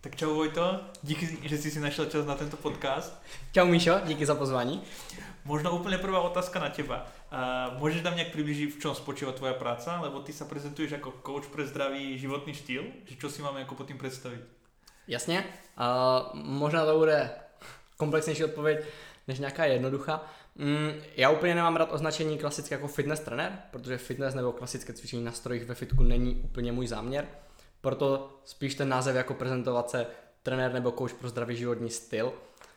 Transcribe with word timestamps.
Tak 0.00 0.16
čau 0.16 0.34
Vojto, 0.34 0.80
díky, 1.02 1.48
že 1.48 1.58
jsi 1.58 1.70
si 1.70 1.80
našel 1.80 2.06
čas 2.06 2.26
na 2.26 2.34
tento 2.34 2.56
podcast. 2.56 3.22
Čau 3.52 3.66
Míšo, 3.66 4.00
díky 4.04 4.26
za 4.26 4.34
pozvání. 4.34 4.82
Možno 5.44 5.76
úplně 5.76 5.98
prvá 5.98 6.20
otázka 6.20 6.58
na 6.58 6.68
teba. 6.68 7.06
Uh, 7.72 7.78
můžeš 7.78 8.02
nám 8.02 8.14
nějak 8.14 8.30
přiblížit, 8.30 8.74
v 8.74 8.80
čem 8.80 8.94
spočíva 8.94 9.32
tvoja 9.32 9.54
práca? 9.54 10.00
Lebo 10.00 10.20
ty 10.20 10.32
se 10.32 10.44
prezentuješ 10.44 10.90
jako 10.90 11.14
coach 11.26 11.46
pre 11.46 11.66
zdravý 11.66 12.18
životní 12.18 12.54
štýl. 12.54 12.84
Že 13.04 13.16
čo 13.16 13.30
si 13.30 13.42
máme 13.42 13.60
jako 13.60 13.74
pod 13.74 13.86
tím 13.86 13.98
představit? 13.98 14.40
Jasně. 15.08 15.44
Uh, 15.80 16.40
možná 16.42 16.86
to 16.86 16.98
bude 16.98 17.30
komplexnější 17.96 18.44
odpověď 18.44 18.84
než 19.28 19.38
nějaká 19.38 19.64
jednoduchá. 19.64 20.24
Mm, 20.56 20.92
já 21.16 21.30
úplně 21.30 21.54
nemám 21.54 21.76
rád 21.76 21.92
označení 21.92 22.38
klasicky 22.38 22.74
jako 22.74 22.88
fitness 22.88 23.20
trenér, 23.20 23.58
protože 23.70 23.98
fitness 23.98 24.34
nebo 24.34 24.52
klasické 24.52 24.92
cvičení 24.92 25.24
na 25.24 25.32
strojích 25.32 25.64
ve 25.64 25.74
fitku 25.74 26.02
není 26.02 26.34
úplně 26.34 26.72
můj 26.72 26.86
záměr. 26.86 27.28
Proto 27.80 28.40
spíš 28.44 28.74
ten 28.74 28.88
název 28.88 29.16
jako 29.16 29.34
prezentovat 29.34 29.90
se 29.90 30.06
trenér 30.42 30.72
nebo 30.72 30.92
coach 30.92 31.14
pro 31.14 31.28
zdravý 31.28 31.56
životní 31.56 31.90
styl, 31.90 32.32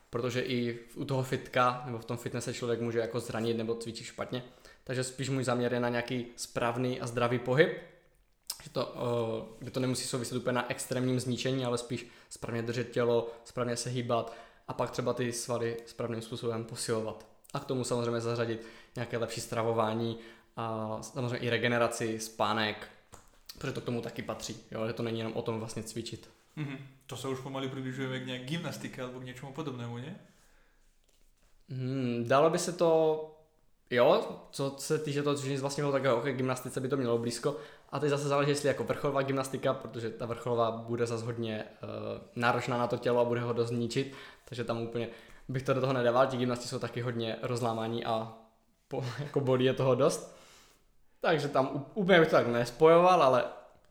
protože 0.10 0.42
i 0.42 0.80
u 0.96 1.06
toho 1.06 1.24
fitka 1.24 1.84
nebo 1.86 1.98
v 1.98 2.06
tom 2.06 2.18
fitnesse 2.18 2.54
člověk 2.54 2.82
může 2.82 3.00
jako 3.00 3.20
zranit 3.20 3.58
nebo 3.58 3.76
cvičit 3.76 4.08
špatně. 4.08 4.44
Takže 4.84 5.04
spíš 5.04 5.30
můj 5.30 5.44
záměr 5.44 5.74
je 5.74 5.80
na 5.80 5.90
nějaký 5.90 6.28
správný 6.36 7.02
a 7.02 7.08
zdravý 7.08 7.40
pohyb, 7.40 7.78
že 8.64 8.70
to, 8.70 8.96
kde 9.60 9.72
to 9.72 9.80
nemusí 9.80 10.08
souviset 10.08 10.38
úplně 10.38 10.54
na 10.54 10.72
extrémním 10.72 11.20
zničení, 11.20 11.66
ale 11.66 11.78
spíš 11.78 12.08
správně 12.30 12.62
držet 12.62 12.92
tělo, 12.92 13.32
správně 13.44 13.78
se 13.78 13.90
hýbat 13.90 14.34
a 14.68 14.74
pak 14.74 14.92
třeba 14.92 15.14
ty 15.14 15.32
svaly 15.32 15.78
správným 15.86 16.22
způsobem 16.22 16.66
posilovat. 16.66 17.26
A 17.54 17.60
k 17.60 17.66
tomu 17.66 17.84
samozřejmě 17.84 18.22
zařadit 18.22 18.66
nějaké 18.96 19.18
lepší 19.18 19.42
stravování 19.42 20.20
a 20.56 20.98
samozřejmě 21.02 21.38
i 21.38 21.50
regeneraci, 21.50 22.20
spánek, 22.20 22.88
protože 23.58 23.74
to 23.74 23.82
k 23.82 23.86
tomu 23.86 24.02
taky 24.02 24.22
patří, 24.22 24.58
jo? 24.72 24.88
že 24.88 24.94
to 24.94 25.04
není 25.04 25.18
jenom 25.18 25.34
o 25.34 25.42
tom 25.42 25.60
vlastně 25.60 25.84
cvičit. 25.84 26.30
Mm-hmm. 26.58 26.78
To 27.08 27.18
se 27.18 27.28
už 27.28 27.40
pomalu 27.40 27.70
přibližujeme 27.70 28.20
k 28.20 28.26
nějaké 28.26 28.46
gymnastice 28.46 29.02
nebo 29.02 29.20
k 29.20 29.24
něčemu 29.24 29.54
podobnému, 29.54 29.98
ne? 29.98 30.20
Hmm, 31.70 32.26
dalo 32.28 32.50
by 32.50 32.60
se 32.60 32.72
to, 32.72 33.26
jo, 33.90 34.40
co 34.52 34.76
se 34.78 35.00
týče 35.00 35.24
toho 35.24 35.36
cvičení 35.36 35.58
z 35.58 35.62
vlastního 35.62 35.92
tak 35.92 36.06
ok, 36.06 36.26
gymnastice 36.26 36.80
by 36.80 36.90
to 36.90 36.98
mělo 36.98 37.18
blízko. 37.18 37.58
A 37.90 38.00
teď 38.00 38.10
zase 38.10 38.28
záleží, 38.28 38.52
jestli 38.52 38.68
jako 38.68 38.84
vrcholová 38.84 39.22
gymnastika, 39.22 39.74
protože 39.74 40.10
ta 40.10 40.26
vrcholová 40.26 40.72
bude 40.72 41.06
zase 41.06 41.26
hodně 41.26 41.64
uh, 41.84 41.90
náročná 42.36 42.78
na 42.78 42.88
to 42.88 42.98
tělo 42.98 43.20
a 43.20 43.26
bude 43.26 43.42
ho 43.42 43.54
dost 43.54 43.72
ničit, 43.72 44.14
takže 44.46 44.64
tam 44.64 44.82
úplně 44.82 45.10
bych 45.50 45.64
to 45.64 45.74
do 45.74 45.82
toho 45.82 45.94
nedával, 45.94 46.28
ti 46.28 46.38
gymnasti 46.38 46.68
jsou 46.68 46.80
taky 46.80 47.02
hodně 47.02 47.36
rozlámaní 47.42 48.06
a 48.06 48.34
po, 48.88 49.06
jako 49.20 49.40
bolí 49.40 49.66
je 49.66 49.74
toho 49.74 49.96
dost. 49.96 50.41
Takže 51.22 51.48
tam 51.48 51.86
úplně 51.94 52.20
bych 52.20 52.30
to 52.30 52.36
tak 52.36 52.48
nespojoval, 52.48 53.24
ale 53.24 53.44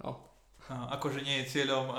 no. 0.04 0.24
A, 0.68 0.84
akože 0.84 1.22
nie 1.26 1.42
je 1.42 1.50
cieľom 1.50 1.90
uh, 1.90 1.96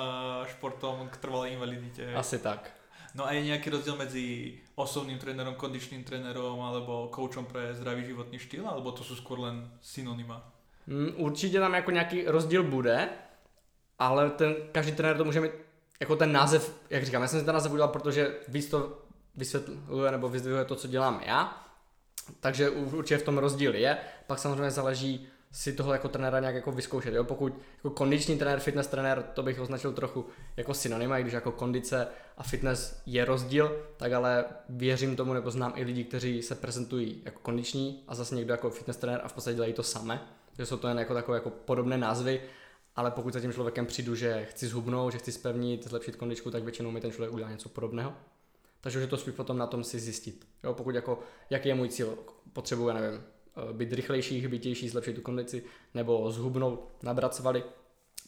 športom 0.48 1.08
k 1.12 1.16
trvalej 1.20 1.60
invalidite. 1.60 2.16
Asi 2.16 2.40
tak. 2.40 2.72
No 3.16 3.28
a 3.28 3.32
je 3.32 3.42
nějaký 3.42 3.70
rozdíl 3.70 3.96
mezi 3.96 4.56
osobným 4.76 5.20
trénerom, 5.20 5.56
kondičným 5.56 6.04
trénerom 6.04 6.62
alebo 6.62 7.08
koučom 7.12 7.46
pre 7.46 7.76
zdravý 7.76 8.06
životní 8.06 8.40
štýl, 8.40 8.68
alebo 8.68 8.92
to 8.92 9.04
jsou 9.04 9.16
skôr 9.16 9.40
len 9.40 9.72
synonyma? 9.82 10.52
Mm, 10.88 11.14
určitě 11.18 11.60
tam 11.60 11.74
jako 11.74 11.92
nějaký 11.92 12.26
rozdíl 12.26 12.64
bude, 12.64 13.10
ale 14.00 14.30
ten, 14.30 14.56
každý 14.72 14.92
trenér 14.92 15.18
to 15.18 15.26
může 15.26 15.42
mít 15.42 15.52
jako 16.00 16.16
ten 16.16 16.32
název, 16.32 16.76
jak 16.90 17.04
říkám, 17.06 17.22
já 17.22 17.28
jsem 17.28 17.40
si 17.40 17.46
ten 17.46 17.54
název 17.54 17.72
udělal, 17.72 17.92
protože 17.92 18.40
víc 18.48 18.70
to 18.70 19.00
vysvětluje 19.36 20.12
nebo 20.12 20.30
vyzdvihuje 20.30 20.66
to, 20.66 20.76
co 20.76 20.88
dělám 20.88 21.22
já, 21.26 21.71
takže 22.40 22.70
určitě 22.70 23.18
v 23.18 23.24
tom 23.24 23.38
rozdíl 23.38 23.76
je. 23.76 23.98
Pak 24.28 24.40
samozřejmě 24.40 24.72
záleží 24.72 25.28
si 25.52 25.74
toho 25.74 25.94
jako 25.94 26.10
trenéra 26.10 26.40
nějak 26.40 26.56
jako 26.56 26.72
vyzkoušet. 26.72 27.14
Jo? 27.14 27.24
Pokud 27.24 27.54
jako 27.78 27.90
kondiční 27.90 28.38
trenér, 28.38 28.60
fitness 28.60 28.88
trenér, 28.88 29.24
to 29.34 29.44
bych 29.44 29.60
označil 29.60 29.94
trochu 29.94 30.26
jako 30.58 30.74
synonyma, 30.74 31.18
i 31.18 31.22
když 31.22 31.34
jako 31.34 31.52
kondice 31.52 32.08
a 32.38 32.44
fitness 32.44 33.02
je 33.06 33.26
rozdíl, 33.26 33.86
tak 33.98 34.12
ale 34.12 34.46
věřím 34.70 35.16
tomu, 35.16 35.34
nebo 35.34 35.52
znám 35.52 35.74
i 35.76 35.84
lidi, 35.84 36.04
kteří 36.04 36.42
se 36.42 36.56
prezentují 36.56 37.22
jako 37.26 37.40
kondiční 37.40 38.04
a 38.08 38.16
zase 38.16 38.36
někdo 38.36 38.54
jako 38.54 38.70
fitness 38.70 38.98
trenér 38.98 39.22
a 39.24 39.28
v 39.28 39.34
podstatě 39.34 39.56
dělají 39.56 39.74
to 39.74 39.84
samé. 39.84 40.22
Že 40.58 40.66
jsou 40.66 40.78
to 40.78 40.88
jen 40.88 41.00
jako 41.00 41.14
takové 41.14 41.38
jako 41.38 41.50
podobné 41.50 41.98
názvy, 41.98 42.42
ale 42.96 43.12
pokud 43.12 43.34
za 43.34 43.40
tím 43.40 43.54
člověkem 43.54 43.86
přijdu, 43.86 44.16
že 44.16 44.46
chci 44.46 44.68
zhubnout, 44.68 45.12
že 45.12 45.18
chci 45.18 45.32
spevnit, 45.32 45.88
zlepšit 45.88 46.16
kondičku, 46.16 46.52
tak 46.52 46.64
většinou 46.64 46.92
mi 46.92 47.02
ten 47.02 47.12
člověk 47.12 47.34
udělá 47.34 47.52
něco 47.52 47.70
podobného. 47.70 48.14
Takže 48.82 48.98
už 48.98 49.02
je 49.02 49.08
to 49.08 49.18
spíš 49.18 49.34
potom 49.34 49.58
na 49.58 49.68
tom 49.68 49.84
si 49.84 50.00
zjistit. 50.00 50.48
Jo, 50.64 50.74
pokud 50.74 50.96
jako, 50.96 51.20
jaký 51.50 51.70
je 51.70 51.76
můj 51.76 51.90
cíl, 51.90 52.18
potřebuji, 52.54 52.88
já 52.88 52.94
nevím, 52.94 53.22
eh, 53.22 53.74
být 53.74 53.94
rychlejší, 53.94 54.42
hbitější, 54.42 54.90
zlepšit 54.90 55.14
tu 55.14 55.22
kondici, 55.22 55.64
nebo 55.94 56.32
zhubnout, 56.32 56.90
nabrat 57.04 57.36
svaly, 57.36 57.64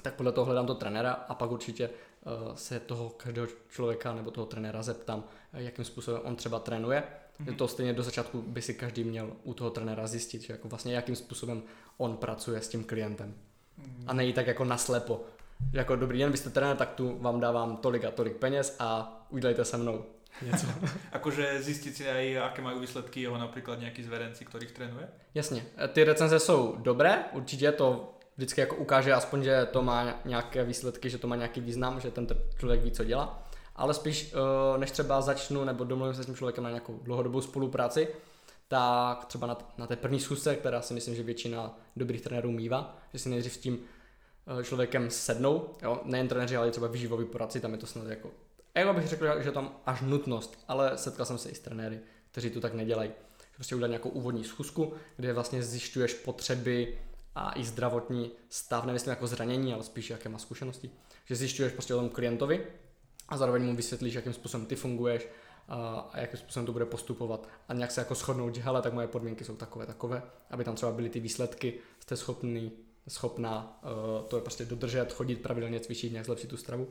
tak 0.01 0.13
podle 0.13 0.31
toho 0.31 0.45
hledám 0.45 0.67
to 0.67 0.75
trenéra 0.75 1.11
a 1.11 1.35
pak 1.35 1.51
určitě 1.51 1.89
uh, 1.89 2.55
se 2.55 2.79
toho 2.79 3.09
každého 3.09 3.47
člověka 3.69 4.13
nebo 4.13 4.31
toho 4.31 4.45
trenéra 4.45 4.83
zeptám, 4.83 5.23
jakým 5.53 5.85
způsobem 5.85 6.21
on 6.23 6.35
třeba 6.35 6.59
trénuje. 6.59 7.03
Mm-hmm. 7.39 7.55
To 7.55 7.67
stejně 7.67 7.93
do 7.93 8.03
začátku 8.03 8.41
by 8.41 8.61
si 8.61 8.73
každý 8.73 9.03
měl 9.03 9.33
u 9.43 9.53
toho 9.53 9.69
trenéra 9.69 10.07
zjistit, 10.07 10.41
že 10.41 10.53
jako 10.53 10.67
vlastně 10.67 10.95
jakým 10.95 11.15
způsobem 11.15 11.63
on 11.97 12.17
pracuje 12.17 12.61
s 12.61 12.67
tím 12.67 12.83
klientem. 12.83 13.33
Mm-hmm. 13.79 14.03
A 14.07 14.13
nejít 14.13 14.35
tak 14.35 14.47
jako 14.47 14.65
naslepo. 14.65 15.21
Jako 15.73 15.95
dobrý 15.95 16.19
den, 16.19 16.31
vy 16.31 16.37
jste 16.37 16.49
trenér, 16.49 16.77
tak 16.77 16.93
tu 16.93 17.17
vám 17.19 17.39
dávám 17.39 17.77
tolik 17.77 18.05
a 18.05 18.11
tolik 18.11 18.35
peněz 18.35 18.75
a 18.79 19.19
udělejte 19.29 19.65
se 19.65 19.77
mnou 19.77 20.05
něco. 20.41 20.67
akože 21.11 21.63
zistiť 21.63 21.95
si 21.95 22.09
aj, 22.09 22.37
aké 22.41 22.61
majú 22.61 22.79
výsledky 22.79 23.21
jeho 23.21 23.37
například 23.37 23.79
nějaký 23.79 24.03
zverenci, 24.03 24.45
ktorých 24.45 24.71
trénuje? 24.71 25.07
Jasně, 25.33 25.65
ty 25.93 26.03
recenze 26.03 26.39
jsou 26.39 26.75
dobré, 26.79 27.23
určitě 27.31 27.71
to 27.71 28.13
vždycky 28.37 28.61
jako 28.61 28.75
ukáže 28.75 29.13
aspoň, 29.13 29.43
že 29.43 29.67
to 29.71 29.81
má 29.81 30.19
nějaké 30.25 30.63
výsledky, 30.63 31.09
že 31.09 31.17
to 31.17 31.27
má 31.27 31.35
nějaký 31.35 31.61
význam, 31.61 31.99
že 31.99 32.11
ten 32.11 32.27
člověk 32.59 32.83
ví, 32.83 32.91
co 32.91 33.03
dělá. 33.03 33.49
Ale 33.75 33.93
spíš, 33.93 34.33
eh, 34.33 34.77
než 34.77 34.91
třeba 34.91 35.21
začnu 35.21 35.63
nebo 35.63 35.83
domluvím 35.83 36.13
se 36.13 36.23
s 36.23 36.25
tím 36.25 36.35
člověkem 36.35 36.63
na 36.63 36.69
nějakou 36.69 36.99
dlouhodobou 37.03 37.41
spolupráci, 37.41 38.07
tak 38.67 39.25
třeba 39.25 39.47
na, 39.47 39.57
na 39.77 39.87
té 39.87 39.95
první 39.95 40.19
schůzce, 40.19 40.55
která 40.55 40.81
si 40.81 40.93
myslím, 40.93 41.15
že 41.15 41.23
většina 41.23 41.79
dobrých 41.95 42.21
trenérů 42.21 42.51
mývá, 42.51 42.97
že 43.13 43.19
si 43.19 43.29
nejdřív 43.29 43.53
s 43.53 43.57
tím 43.57 43.79
eh, 44.59 44.63
člověkem 44.63 45.09
sednou, 45.09 45.69
jo, 45.81 46.01
nejen 46.03 46.27
trenéři, 46.27 46.57
ale 46.57 46.71
třeba 46.71 46.87
výživový 46.87 47.25
poradci, 47.25 47.59
tam 47.59 47.71
je 47.71 47.77
to 47.77 47.87
snad 47.87 48.07
jako 48.07 48.31
já 48.75 48.93
bych 48.93 49.07
řekl, 49.07 49.41
že 49.41 49.51
tam 49.51 49.75
až 49.85 50.01
nutnost, 50.01 50.63
ale 50.67 50.97
setkal 50.97 51.25
jsem 51.25 51.37
se 51.37 51.49
i 51.49 51.55
s 51.55 51.59
trenéry, 51.59 51.99
kteří 52.31 52.49
to 52.49 52.61
tak 52.61 52.73
nedělají. 52.73 53.11
Prostě 53.55 53.75
udělat 53.75 53.87
nějakou 53.87 54.09
úvodní 54.09 54.43
schůzku, 54.43 54.93
kde 55.15 55.33
vlastně 55.33 55.63
zjišťuješ 55.63 56.13
potřeby 56.13 56.97
a 57.35 57.59
i 57.59 57.63
zdravotní 57.63 58.31
stav, 58.49 58.85
nemyslím 58.85 59.09
jako 59.09 59.27
zranění, 59.27 59.73
ale 59.73 59.83
spíš 59.83 60.09
jaké 60.09 60.29
má 60.29 60.37
zkušenosti. 60.37 60.89
Že 61.25 61.35
zjišťuješ 61.35 61.73
prostě 61.73 61.95
o 61.95 61.99
tom 61.99 62.09
klientovi 62.09 62.67
a 63.29 63.37
zároveň 63.37 63.63
mu 63.63 63.75
vysvětlíš, 63.75 64.13
jakým 64.13 64.33
způsobem 64.33 64.65
ty 64.65 64.75
funguješ 64.75 65.27
a, 65.69 66.11
jakým 66.13 66.39
způsobem 66.39 66.65
to 66.65 66.71
bude 66.71 66.85
postupovat. 66.85 67.47
A 67.67 67.73
nějak 67.73 67.91
se 67.91 68.01
jako 68.01 68.15
shodnout, 68.15 68.55
že 68.55 68.61
hele, 68.61 68.81
tak 68.81 68.93
moje 68.93 69.07
podmínky 69.07 69.45
jsou 69.45 69.55
takové, 69.55 69.85
takové, 69.85 70.23
aby 70.49 70.63
tam 70.63 70.75
třeba 70.75 70.91
byly 70.91 71.09
ty 71.09 71.19
výsledky, 71.19 71.73
jste 71.99 72.17
schopný, 72.17 72.71
schopná 73.07 73.81
uh, 73.83 74.27
to 74.27 74.37
je 74.37 74.41
prostě 74.41 74.65
dodržet, 74.65 75.13
chodit 75.13 75.35
pravidelně, 75.35 75.79
cvičit, 75.79 76.11
nějak 76.11 76.25
zlepšit 76.25 76.49
tu 76.49 76.57
stravu. 76.57 76.87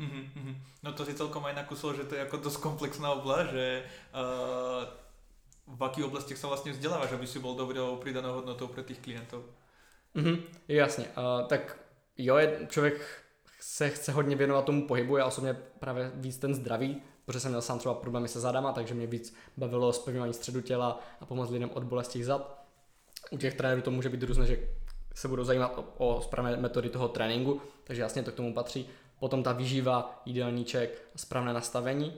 Mm-hmm. 0.00 0.54
No 0.82 0.92
to 0.92 1.04
si 1.04 1.14
celkom 1.14 1.44
aj 1.44 1.54
nakusol, 1.56 1.96
že 1.96 2.04
to 2.04 2.14
je 2.14 2.20
jako 2.20 2.36
dost 2.36 2.56
komplexná 2.56 3.10
oblast, 3.12 3.50
že 3.50 3.84
uh, 4.12 4.84
v 5.66 5.84
akých 5.84 6.04
oblastech 6.04 6.38
sa 6.38 6.48
vlastně 6.48 6.72
vzděláváš, 6.72 7.12
aby 7.12 7.26
si 7.26 7.38
bol 7.38 7.56
dobrou 7.56 7.96
pridanou 7.96 8.32
hodnotou 8.32 8.66
pro 8.66 8.82
těch 8.82 8.98
klientů? 8.98 9.44
Mm-hmm, 10.16 10.42
jasně. 10.68 11.04
Uh, 11.04 11.48
tak 11.48 11.78
jo, 12.18 12.36
je, 12.36 12.66
člověk 12.68 13.00
se 13.60 13.90
chce 13.90 14.12
hodně 14.12 14.36
věnovat 14.36 14.64
tomu 14.64 14.86
pohybu, 14.86 15.16
já 15.16 15.26
osobně 15.26 15.56
právě 15.78 16.12
víc 16.14 16.38
ten 16.38 16.54
zdravý, 16.54 17.02
protože 17.24 17.40
jsem 17.40 17.50
měl 17.50 17.62
sám 17.62 17.78
třeba 17.78 17.94
problémy 17.94 18.28
se 18.28 18.40
zadama, 18.40 18.72
takže 18.72 18.94
mě 18.94 19.06
víc 19.06 19.36
bavilo 19.56 19.92
zpevňování 19.92 20.34
středu 20.34 20.60
těla 20.60 21.00
a 21.20 21.26
pomoct 21.26 21.50
lidem 21.50 21.70
od 21.74 21.84
bolesti 21.84 22.24
zad. 22.24 22.64
U 23.30 23.38
těch 23.38 23.54
trenérů 23.54 23.82
to 23.82 23.90
může 23.90 24.08
být 24.08 24.22
různé, 24.22 24.46
že 24.46 24.68
se 25.14 25.28
budou 25.28 25.44
zajímat 25.44 25.78
o, 25.78 25.84
o 25.98 26.20
správné 26.22 26.56
metody 26.56 26.88
toho 26.88 27.08
tréninku, 27.08 27.60
takže 27.84 28.02
jasně 28.02 28.22
to 28.22 28.32
k 28.32 28.34
tomu 28.34 28.54
patří 28.54 28.88
potom 29.20 29.42
ta 29.42 29.52
výživa, 29.52 30.22
jídelníček, 30.24 31.02
správné 31.16 31.52
nastavení. 31.52 32.12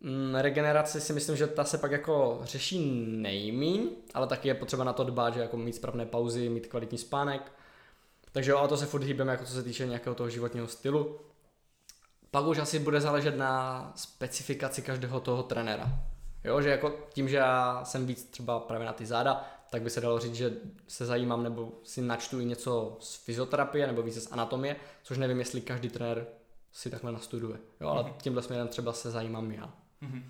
Mm, 0.00 0.34
regeneraci 0.34 1.00
si 1.00 1.12
myslím, 1.12 1.36
že 1.36 1.46
ta 1.46 1.64
se 1.64 1.78
pak 1.78 1.92
jako 1.92 2.40
řeší 2.42 3.06
nejmíň, 3.06 3.90
ale 4.14 4.26
taky 4.26 4.48
je 4.48 4.54
potřeba 4.54 4.84
na 4.84 4.92
to 4.92 5.04
dbát, 5.04 5.34
že 5.34 5.40
jako 5.40 5.56
mít 5.56 5.74
správné 5.74 6.06
pauzy, 6.06 6.48
mít 6.48 6.66
kvalitní 6.66 6.98
spánek. 6.98 7.52
Takže 8.32 8.50
jo, 8.50 8.58
a 8.58 8.68
to 8.68 8.76
se 8.76 8.86
furt 8.86 9.02
hýbeme, 9.02 9.32
jako 9.32 9.44
co 9.44 9.52
se 9.52 9.62
týče 9.62 9.86
nějakého 9.86 10.14
toho 10.14 10.30
životního 10.30 10.66
stylu. 10.66 11.20
Pak 12.30 12.46
už 12.46 12.58
asi 12.58 12.78
bude 12.78 13.00
záležet 13.00 13.36
na 13.36 13.92
specifikaci 13.96 14.82
každého 14.82 15.20
toho 15.20 15.42
trenéra. 15.42 15.90
Jo, 16.44 16.62
že 16.62 16.70
jako 16.70 16.94
tím, 17.12 17.28
že 17.28 17.36
já 17.36 17.84
jsem 17.84 18.06
víc 18.06 18.24
třeba 18.24 18.60
právě 18.60 18.86
na 18.86 18.92
ty 18.92 19.06
záda, 19.06 19.44
tak 19.72 19.82
by 19.82 19.90
se 19.90 20.00
dalo 20.00 20.18
říct, 20.18 20.34
že 20.34 20.52
se 20.88 21.06
zajímám 21.06 21.42
nebo 21.42 21.72
si 21.84 22.02
načtu 22.02 22.40
i 22.40 22.44
něco 22.44 22.96
z 23.00 23.16
fyzioterapie 23.16 23.86
nebo 23.86 24.02
více 24.02 24.20
z 24.20 24.32
anatomie, 24.32 24.76
což 25.02 25.18
nevím, 25.18 25.38
jestli 25.38 25.60
každý 25.60 25.88
trenér 25.88 26.26
si 26.72 26.90
takhle 26.90 27.12
nastuduje. 27.12 27.58
Jo, 27.80 27.88
ale 27.88 28.02
mm-hmm. 28.02 28.16
tímhle 28.22 28.42
směrem 28.42 28.68
třeba 28.68 28.92
se 28.92 29.10
zajímám 29.10 29.50
já. 29.50 29.74
Mm-hmm. 30.02 30.22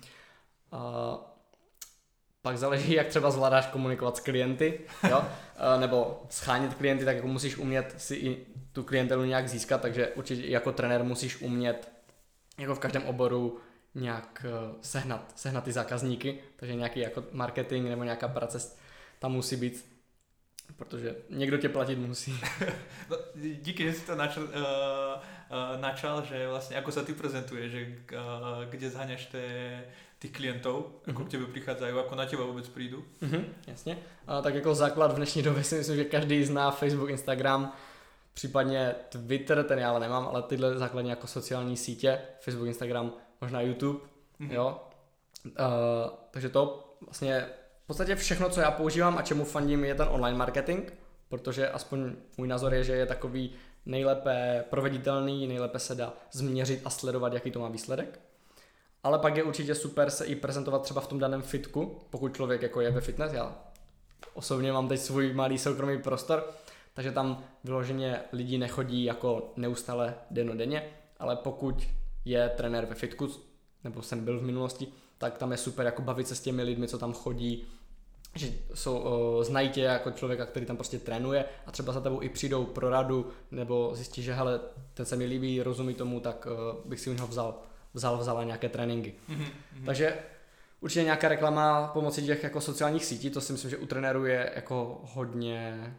A 0.71 1.19
pak 2.41 2.57
záleží, 2.57 2.93
jak 2.93 3.07
třeba 3.07 3.31
zvládáš 3.31 3.67
komunikovat 3.67 4.17
s 4.17 4.19
klienty, 4.19 4.79
jo? 5.09 5.23
Nebo 5.79 6.23
schánit 6.29 6.73
klienty, 6.73 7.05
tak 7.05 7.15
jako 7.15 7.27
musíš 7.27 7.57
umět 7.57 7.95
si 7.97 8.15
i 8.15 8.45
tu 8.71 8.83
klientelu 8.83 9.23
nějak 9.23 9.49
získat, 9.49 9.81
takže 9.81 10.07
určitě 10.07 10.47
jako 10.47 10.71
trenér 10.71 11.03
musíš 11.03 11.41
umět 11.41 11.91
jako 12.57 12.75
v 12.75 12.79
každém 12.79 13.03
oboru 13.03 13.59
nějak 13.95 14.45
eh, 14.45 14.75
sehnat, 14.81 15.31
sehnat 15.35 15.63
ty 15.63 15.71
zákazníky, 15.71 16.39
takže 16.55 16.75
nějaký 16.75 16.99
jako 16.99 17.23
marketing 17.31 17.89
nebo 17.89 18.03
nějaká 18.03 18.27
práce 18.27 18.82
tam 19.23 19.31
musí 19.31 19.55
být, 19.55 19.85
protože 20.75 21.15
někdo 21.29 21.57
tě 21.57 21.69
platit 21.69 21.95
musí. 21.95 22.39
no, 23.09 23.17
díky, 23.61 23.83
že 23.83 23.93
jsi 23.93 24.05
to 24.05 24.15
načal, 24.15 24.43
uh, 24.43 24.49
uh, 24.49 25.81
načal, 25.81 26.25
že 26.25 26.47
vlastně 26.47 26.75
jako 26.75 26.91
se 26.91 27.03
ty 27.03 27.13
prezentuje, 27.13 27.69
že 27.69 27.97
uh, 28.13 28.65
kde 28.69 28.89
zháňaš 28.89 29.25
ty, 29.25 29.41
těch 30.19 30.31
klientů, 30.31 30.91
jako 31.07 31.21
mm-hmm. 31.21 31.27
k 31.27 31.31
tebe 31.31 31.45
přicházejí, 31.45 31.97
jako 31.97 32.15
na 32.15 32.25
tebe 32.25 32.43
vůbec 32.43 32.69
přijdu. 32.69 33.05
Mm-hmm, 33.21 33.45
jasně. 33.67 33.97
A 34.27 34.41
tak 34.41 34.55
jako 34.55 34.75
základ 34.75 35.11
v 35.11 35.15
dnešní 35.15 35.43
době 35.43 35.63
si 35.63 35.75
myslím, 35.75 35.95
že 35.95 36.05
každý 36.05 36.45
zná 36.45 36.71
Facebook, 36.71 37.09
Instagram, 37.09 37.73
případně 38.33 38.95
Twitter, 39.09 39.63
ten 39.63 39.79
já 39.79 39.89
ale 39.89 39.99
nemám, 39.99 40.27
ale 40.27 40.41
tyhle 40.41 40.77
základní 40.77 41.09
jako 41.09 41.27
sociální 41.27 41.77
sítě, 41.77 42.19
Facebook, 42.39 42.67
Instagram, 42.67 43.13
možná 43.41 43.61
YouTube, 43.61 43.99
mm-hmm. 44.39 44.51
jo. 44.51 44.81
Uh, 45.45 45.51
takže 46.31 46.49
to 46.49 46.95
vlastně 47.01 47.47
podstatě 47.93 48.15
všechno, 48.15 48.49
co 48.49 48.61
já 48.61 48.71
používám 48.71 49.17
a 49.17 49.21
čemu 49.21 49.45
fandím, 49.45 49.85
je 49.85 49.95
ten 49.95 50.07
online 50.11 50.37
marketing, 50.37 50.91
protože 51.29 51.69
aspoň 51.69 52.15
můj 52.37 52.47
názor 52.47 52.73
je, 52.73 52.83
že 52.83 52.93
je 52.93 53.05
takový 53.05 53.51
nejlépe 53.85 54.65
proveditelný, 54.69 55.47
nejlépe 55.47 55.79
se 55.79 55.95
dá 55.95 56.13
změřit 56.31 56.81
a 56.85 56.89
sledovat, 56.89 57.33
jaký 57.33 57.51
to 57.51 57.59
má 57.59 57.69
výsledek. 57.69 58.19
Ale 59.03 59.19
pak 59.19 59.37
je 59.37 59.43
určitě 59.43 59.75
super 59.75 60.09
se 60.09 60.25
i 60.25 60.35
prezentovat 60.35 60.81
třeba 60.81 61.01
v 61.01 61.07
tom 61.07 61.19
daném 61.19 61.41
fitku, 61.41 61.99
pokud 62.09 62.35
člověk 62.35 62.61
jako 62.61 62.81
je 62.81 62.91
ve 62.91 63.01
fitness. 63.01 63.33
Já 63.33 63.55
osobně 64.33 64.71
mám 64.71 64.87
teď 64.87 64.99
svůj 64.99 65.33
malý 65.33 65.57
soukromý 65.57 66.01
prostor, 66.01 66.49
takže 66.93 67.11
tam 67.11 67.43
vyloženě 67.63 68.19
lidi 68.31 68.57
nechodí 68.57 69.03
jako 69.03 69.53
neustále 69.55 70.15
denodenně, 70.31 70.83
ale 71.19 71.35
pokud 71.35 71.87
je 72.25 72.49
trenér 72.49 72.85
ve 72.85 72.95
fitku, 72.95 73.29
nebo 73.83 74.01
jsem 74.01 74.25
byl 74.25 74.39
v 74.39 74.43
minulosti, 74.43 74.87
tak 75.17 75.37
tam 75.37 75.51
je 75.51 75.57
super 75.57 75.85
jako 75.85 76.01
bavit 76.01 76.27
se 76.27 76.35
s 76.35 76.41
těmi 76.41 76.63
lidmi, 76.63 76.87
co 76.87 76.97
tam 76.97 77.13
chodí, 77.13 77.65
že 78.35 78.51
jsou, 78.73 78.97
o, 78.97 79.43
znají 79.43 79.69
tě 79.69 79.81
jako 79.81 80.11
člověka, 80.11 80.45
který 80.45 80.65
tam 80.65 80.77
prostě 80.77 80.99
trénuje 80.99 81.45
a 81.65 81.71
třeba 81.71 81.93
za 81.93 82.01
tebou 82.01 82.21
i 82.21 82.29
přijdou 82.29 82.65
pro 82.65 82.89
radu 82.89 83.29
nebo 83.51 83.91
zjistí, 83.95 84.23
že 84.23 84.33
hele, 84.33 84.59
ten 84.93 85.05
se 85.05 85.15
mi 85.15 85.25
líbí, 85.25 85.61
rozumí 85.61 85.93
tomu, 85.93 86.19
tak 86.19 86.45
o, 86.45 86.81
bych 86.85 86.99
si 86.99 87.09
u 87.09 87.13
něho 87.13 87.27
vzal, 87.27 87.61
vzal, 87.93 88.17
vzala 88.17 88.43
nějaké 88.43 88.69
tréninky. 88.69 89.13
Mm-hmm. 89.29 89.85
Takže 89.85 90.17
určitě 90.81 91.03
nějaká 91.03 91.27
reklama 91.27 91.87
pomocí 91.87 92.25
těch 92.25 92.43
jako 92.43 92.61
sociálních 92.61 93.05
sítí, 93.05 93.29
to 93.29 93.41
si 93.41 93.53
myslím, 93.53 93.71
že 93.71 93.77
u 93.77 93.85
trenérů 93.85 94.25
je 94.25 94.51
jako 94.55 95.01
hodně, 95.03 95.93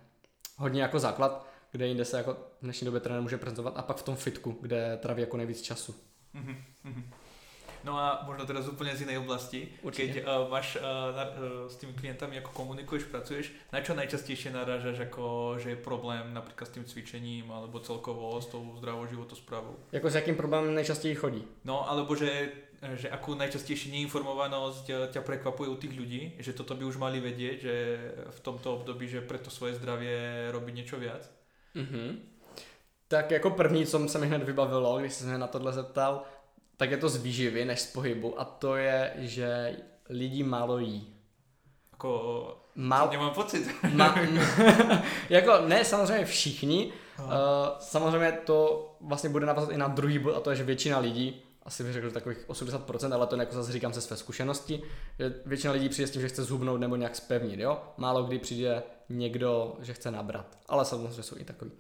hodně 0.57 0.83
jako 0.83 0.99
základ, 0.99 1.47
kde 1.73 1.87
jinde 1.87 2.05
se 2.05 2.17
jako 2.17 2.33
v 2.33 2.63
dnešní 2.63 2.85
době 2.85 3.01
trenér 3.01 3.23
může 3.23 3.39
prezentovat 3.39 3.75
a 3.77 3.83
pak 3.83 3.97
v 3.97 4.03
tom 4.03 4.17
fitku, 4.17 4.59
kde 4.61 4.99
traví 5.03 5.21
jako 5.21 5.37
nejvíc 5.37 5.63
času. 5.63 5.95
Mm-hmm. 6.35 7.03
No 7.85 7.99
a 7.99 8.23
možno 8.27 8.47
teraz 8.47 8.69
úplně 8.69 8.97
z 8.97 9.01
jiné 9.01 9.19
oblasti, 9.19 9.69
Určitě. 9.83 10.13
keď 10.13 10.25
uh, 10.25 10.51
máš 10.51 10.77
uh, 10.77 10.83
na, 11.17 11.25
uh, 11.25 11.69
s 11.69 11.77
tými 11.77 11.93
klientami 11.93 12.37
jako 12.37 12.51
komunikuješ, 12.51 13.05
pracuješ, 13.05 13.53
na 13.73 13.81
čo 13.81 13.95
najčastejšie 13.95 14.53
narážaš, 14.53 14.99
jako, 14.99 15.55
že 15.59 15.71
je 15.71 15.77
problém 15.77 16.35
například 16.35 16.67
s 16.67 16.71
tím 16.71 16.85
cvičením, 16.85 17.53
alebo 17.53 17.81
celkovo 17.81 18.41
s 18.41 18.47
tou 18.47 18.75
zdravou 18.77 19.07
životosprávou? 19.07 19.77
Jako 19.93 20.11
s 20.11 20.15
jakým 20.15 20.37
problémem 20.37 20.75
nejčastěji 20.75 21.15
chodí? 21.15 21.45
No, 21.65 21.91
alebo 21.91 22.17
že 22.17 22.49
že 22.95 23.09
ako 23.09 23.41
najčastejšie 23.41 23.97
neinformovanosť 23.97 25.09
ťa 25.09 25.25
prekvapuje 25.25 25.73
u 25.73 25.77
tých 25.81 25.97
ľudí, 25.97 26.37
že 26.37 26.53
toto 26.53 26.77
by 26.77 26.85
už 26.85 27.01
mali 27.01 27.17
vedieť, 27.17 27.57
že 27.61 27.75
v 28.29 28.41
tomto 28.45 28.77
období, 28.77 29.09
že 29.09 29.25
pre 29.25 29.41
to 29.41 29.49
svoje 29.49 29.81
zdravie 29.81 30.53
robí 30.53 30.69
niečo 30.73 31.01
viac? 31.01 31.25
Mm-hmm. 31.73 32.09
Tak 33.09 33.31
jako 33.31 33.51
první, 33.51 33.87
co 33.87 34.09
se 34.09 34.19
mi 34.19 34.27
hned 34.27 34.43
vybavilo, 34.43 34.99
když 34.99 35.13
jsem 35.13 35.29
se 35.29 35.39
na 35.39 35.47
tohle 35.47 35.73
zeptal, 35.73 36.23
tak 36.85 36.91
je 36.91 36.97
to 36.97 37.09
z 37.09 37.17
výživy 37.17 37.65
než 37.65 37.81
z 37.81 37.93
pohybu 37.93 38.41
a 38.41 38.45
to 38.45 38.77
je, 38.77 39.13
že 39.17 39.77
lidi 40.09 40.43
málo 40.43 40.79
jí. 40.79 41.15
Jako, 41.93 42.59
Mal... 42.75 43.09
nemám 43.11 43.31
pocit. 43.31 43.71
Ma... 43.93 44.15
jako 45.31 45.53
ne, 45.67 45.85
samozřejmě 45.85 46.25
všichni. 46.25 46.93
Uh, 47.19 47.31
samozřejmě 47.79 48.33
to 48.33 48.89
vlastně 49.01 49.31
bude 49.31 49.47
navazat 49.47 49.71
i 49.71 49.77
na 49.77 49.89
druhý 49.89 50.19
bod 50.19 50.35
a 50.35 50.41
to 50.41 50.51
je, 50.51 50.57
že 50.57 50.65
většina 50.65 50.99
lidí, 50.99 51.43
asi 51.63 51.85
bych 51.85 51.93
řekl 51.93 52.11
takových 52.11 52.49
80%, 52.49 53.15
ale 53.15 53.27
to 53.27 53.37
jako 53.37 53.55
zase 53.55 53.73
říkám 53.73 53.93
se 53.93 54.01
své 54.01 54.17
zkušenosti, 54.17 54.83
že 55.19 55.35
většina 55.47 55.73
lidí 55.73 55.89
přijde 55.89 56.07
s 56.07 56.11
tím, 56.11 56.23
že 56.23 56.29
chce 56.29 56.45
zhubnout 56.45 56.81
nebo 56.81 56.97
nějak 56.97 57.17
spevnit, 57.17 57.61
jo? 57.61 57.83
Málo 57.97 58.23
kdy 58.23 58.39
přijde 58.39 58.83
někdo, 59.09 59.77
že 59.81 59.93
chce 59.95 60.11
nabrat, 60.11 60.59
ale 60.69 60.85
samozřejmě 60.85 61.23
jsou 61.23 61.37
i 61.39 61.45
takový. 61.45 61.71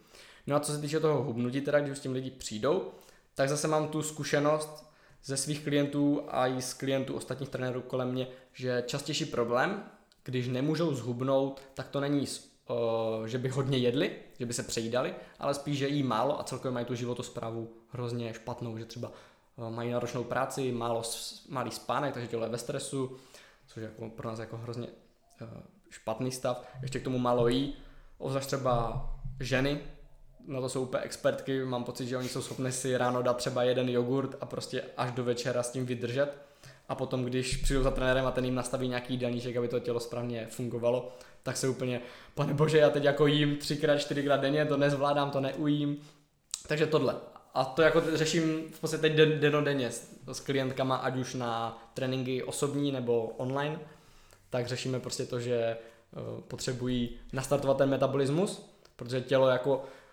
No 0.47 0.57
a 0.57 0.61
co 0.61 0.73
se 0.73 0.81
týče 0.81 1.01
toho 1.01 1.23
hubnutí, 1.23 1.61
teda 1.61 1.81
když 1.81 1.99
s 1.99 2.01
tím 2.01 2.13
lidi 2.13 2.31
přijdou, 2.31 2.93
tak 3.35 3.49
zase 3.49 3.69
mám 3.69 3.89
tu 3.89 4.03
zkušenost 4.03 4.94
ze 5.25 5.37
svých 5.37 5.65
klientů 5.65 6.23
a 6.29 6.47
i 6.47 6.63
z 6.63 6.75
klientů 6.75 7.15
ostatních 7.15 7.49
trenérů 7.49 7.83
kolem 7.83 8.13
mě, 8.13 8.27
že 8.53 8.85
častější 8.87 9.25
problém, 9.25 9.85
když 10.25 10.49
nemůžou 10.49 10.95
zhubnout, 10.95 11.63
tak 11.75 11.89
to 11.89 12.01
není, 12.01 12.27
že 13.27 13.39
by 13.39 13.49
hodně 13.49 13.79
jedli, 13.79 14.17
že 14.39 14.47
by 14.47 14.53
se 14.53 14.63
přejídali, 14.63 15.15
ale 15.39 15.55
spíš, 15.55 15.79
že 15.79 15.89
jí 15.89 16.03
málo 16.03 16.41
a 16.41 16.45
celkově 16.45 16.73
mají 16.73 16.87
tu 16.87 16.95
životosprávu 16.95 17.73
hrozně 17.89 18.35
špatnou, 18.35 18.79
že 18.79 18.85
třeba 18.85 19.13
mají 19.71 19.91
náročnou 19.91 20.25
práci, 20.25 20.73
málo, 20.73 21.03
malý 21.49 21.71
spánek, 21.71 22.15
takže 22.15 22.29
tělo 22.29 22.45
je 22.45 22.51
ve 22.51 22.59
stresu, 22.59 23.17
což 23.67 23.77
je 23.77 23.83
jako 23.83 24.11
pro 24.11 24.29
nás 24.29 24.39
jako 24.39 24.57
hrozně 24.57 24.89
špatný 25.91 26.33
stav. 26.33 26.69
Ještě 26.83 27.01
k 27.01 27.05
tomu 27.05 27.19
málo 27.19 27.49
jí, 27.49 27.77
obzvlášť 28.19 28.47
třeba 28.47 29.07
ženy, 29.41 29.81
na 30.47 30.61
to 30.61 30.69
jsou 30.69 30.83
úplně 30.83 31.03
expertky, 31.03 31.65
mám 31.65 31.85
pocit, 31.85 32.07
že 32.07 32.17
oni 32.17 32.29
jsou 32.29 32.43
schopni 32.43 32.73
si 32.73 32.97
ráno 32.97 33.23
dát 33.23 33.37
třeba 33.37 33.63
jeden 33.63 33.89
jogurt 33.89 34.37
a 34.41 34.47
prostě 34.47 34.83
až 34.97 35.13
do 35.13 35.25
večera 35.25 35.63
s 35.63 35.71
tím 35.71 35.87
vydržet. 35.87 36.39
A 36.89 36.95
potom, 36.95 37.25
když 37.25 37.57
přijdou 37.57 37.83
za 37.83 37.91
trenérem 37.91 38.27
a 38.27 38.31
ten 38.31 38.45
jim 38.45 38.55
nastaví 38.55 38.89
nějaký 38.89 39.15
jídelníček, 39.15 39.57
aby 39.57 39.69
to 39.69 39.81
tělo 39.81 40.01
správně 40.01 40.47
fungovalo, 40.51 41.13
tak 41.43 41.57
se 41.57 41.69
úplně, 41.69 42.01
pane 42.35 42.55
bože, 42.55 42.79
já 42.79 42.91
teď 42.91 43.05
jako 43.05 43.27
jím 43.27 43.57
třikrát, 43.57 43.99
čtyřikrát 43.99 44.41
denně, 44.41 44.67
to 44.67 44.77
nezvládám, 44.77 45.31
to 45.31 45.41
neujím. 45.41 45.97
Takže 46.69 46.87
tohle. 46.87 47.17
A 47.55 47.65
to 47.65 47.83
jako 47.83 48.03
řeším 48.15 48.65
v 48.73 48.81
podstatě 48.81 49.01
teď 49.01 49.13
denodenně 49.17 49.91
s, 49.91 50.09
s 50.33 50.41
klientkama, 50.41 50.97
ať 50.97 51.17
už 51.17 51.35
na 51.35 51.83
tréninky 51.95 52.43
osobní 52.43 52.93
nebo 52.93 53.27
online, 53.27 53.79
tak 54.51 54.67
řešíme 54.67 55.01
prostě 55.01 55.27
to, 55.27 55.41
že 55.41 55.77
uh, 56.17 56.41
potřebují 56.41 57.17
nastartovat 57.33 57.77
ten 57.79 57.91
metabolismus, 57.91 58.71
protože 58.97 59.21
tělo 59.21 59.49
jako 59.49 59.85
Eh, 59.85 60.04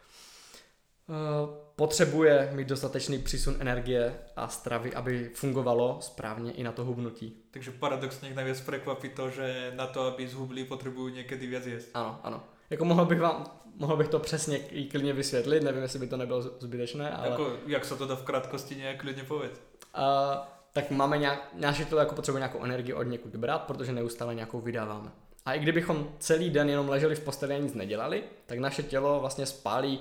potřebuje 1.76 2.50
mít 2.54 2.68
dostatečný 2.68 3.20
přísun 3.20 3.56
energie 3.60 4.16
a 4.36 4.48
stravy, 4.48 4.94
aby 4.94 5.32
fungovalo 5.36 5.98
správně 6.02 6.52
i 6.52 6.64
na 6.64 6.72
to 6.72 6.86
hubnutí. 6.86 7.38
Takže 7.52 7.72
paradoxně 7.72 8.34
nejvíc 8.36 8.62
překvapí 8.62 9.10
to, 9.10 9.30
že 9.30 9.72
na 9.76 9.88
to, 9.88 10.02
aby 10.02 10.28
zhubli, 10.28 10.64
potřebují 10.64 11.14
někdy 11.14 11.48
víc 11.48 11.66
jíst. 11.66 11.90
Ano, 11.94 12.20
ano. 12.24 12.44
Jako 12.70 12.86
mohl 12.86 13.06
bych 13.06 13.20
vám, 13.20 13.46
mohl 13.76 13.98
bych 13.98 14.08
to 14.08 14.20
přesně 14.20 14.58
i 14.58 14.86
klidně 14.86 15.14
vysvětlit, 15.14 15.64
nevím, 15.64 15.82
jestli 15.82 16.00
by 16.00 16.08
to 16.08 16.18
nebylo 16.18 16.42
zbytečné, 16.42 17.12
ale... 17.12 17.30
Jako, 17.30 17.54
jak 17.68 17.86
se 17.86 17.96
to 17.96 18.08
dá 18.08 18.16
v 18.16 18.24
krátkosti 18.24 18.76
nějak 18.76 19.00
klidně 19.02 19.24
povedz? 19.24 19.60
Uh, 19.98 20.38
tak 20.74 20.92
máme 20.92 21.18
nějak, 21.18 21.50
naše 21.54 21.86
tělo 21.86 22.00
jako 22.00 22.16
potřebuje 22.16 22.40
nějakou 22.40 22.64
energii 22.64 22.94
od 22.94 23.04
někud 23.04 23.36
brát, 23.36 23.62
protože 23.62 23.92
neustále 23.92 24.36
nějakou 24.36 24.62
vydáváme. 24.62 25.12
A 25.46 25.54
i 25.54 25.60
kdybychom 25.60 26.08
celý 26.20 26.50
den 26.50 26.70
jenom 26.70 26.90
leželi 26.90 27.16
v 27.16 27.20
posteli 27.20 27.56
a 27.56 27.58
nic 27.58 27.74
nedělali, 27.74 28.24
tak 28.46 28.60
naše 28.60 28.84
tělo 28.84 29.20
vlastně 29.20 29.46
spálí 29.46 30.00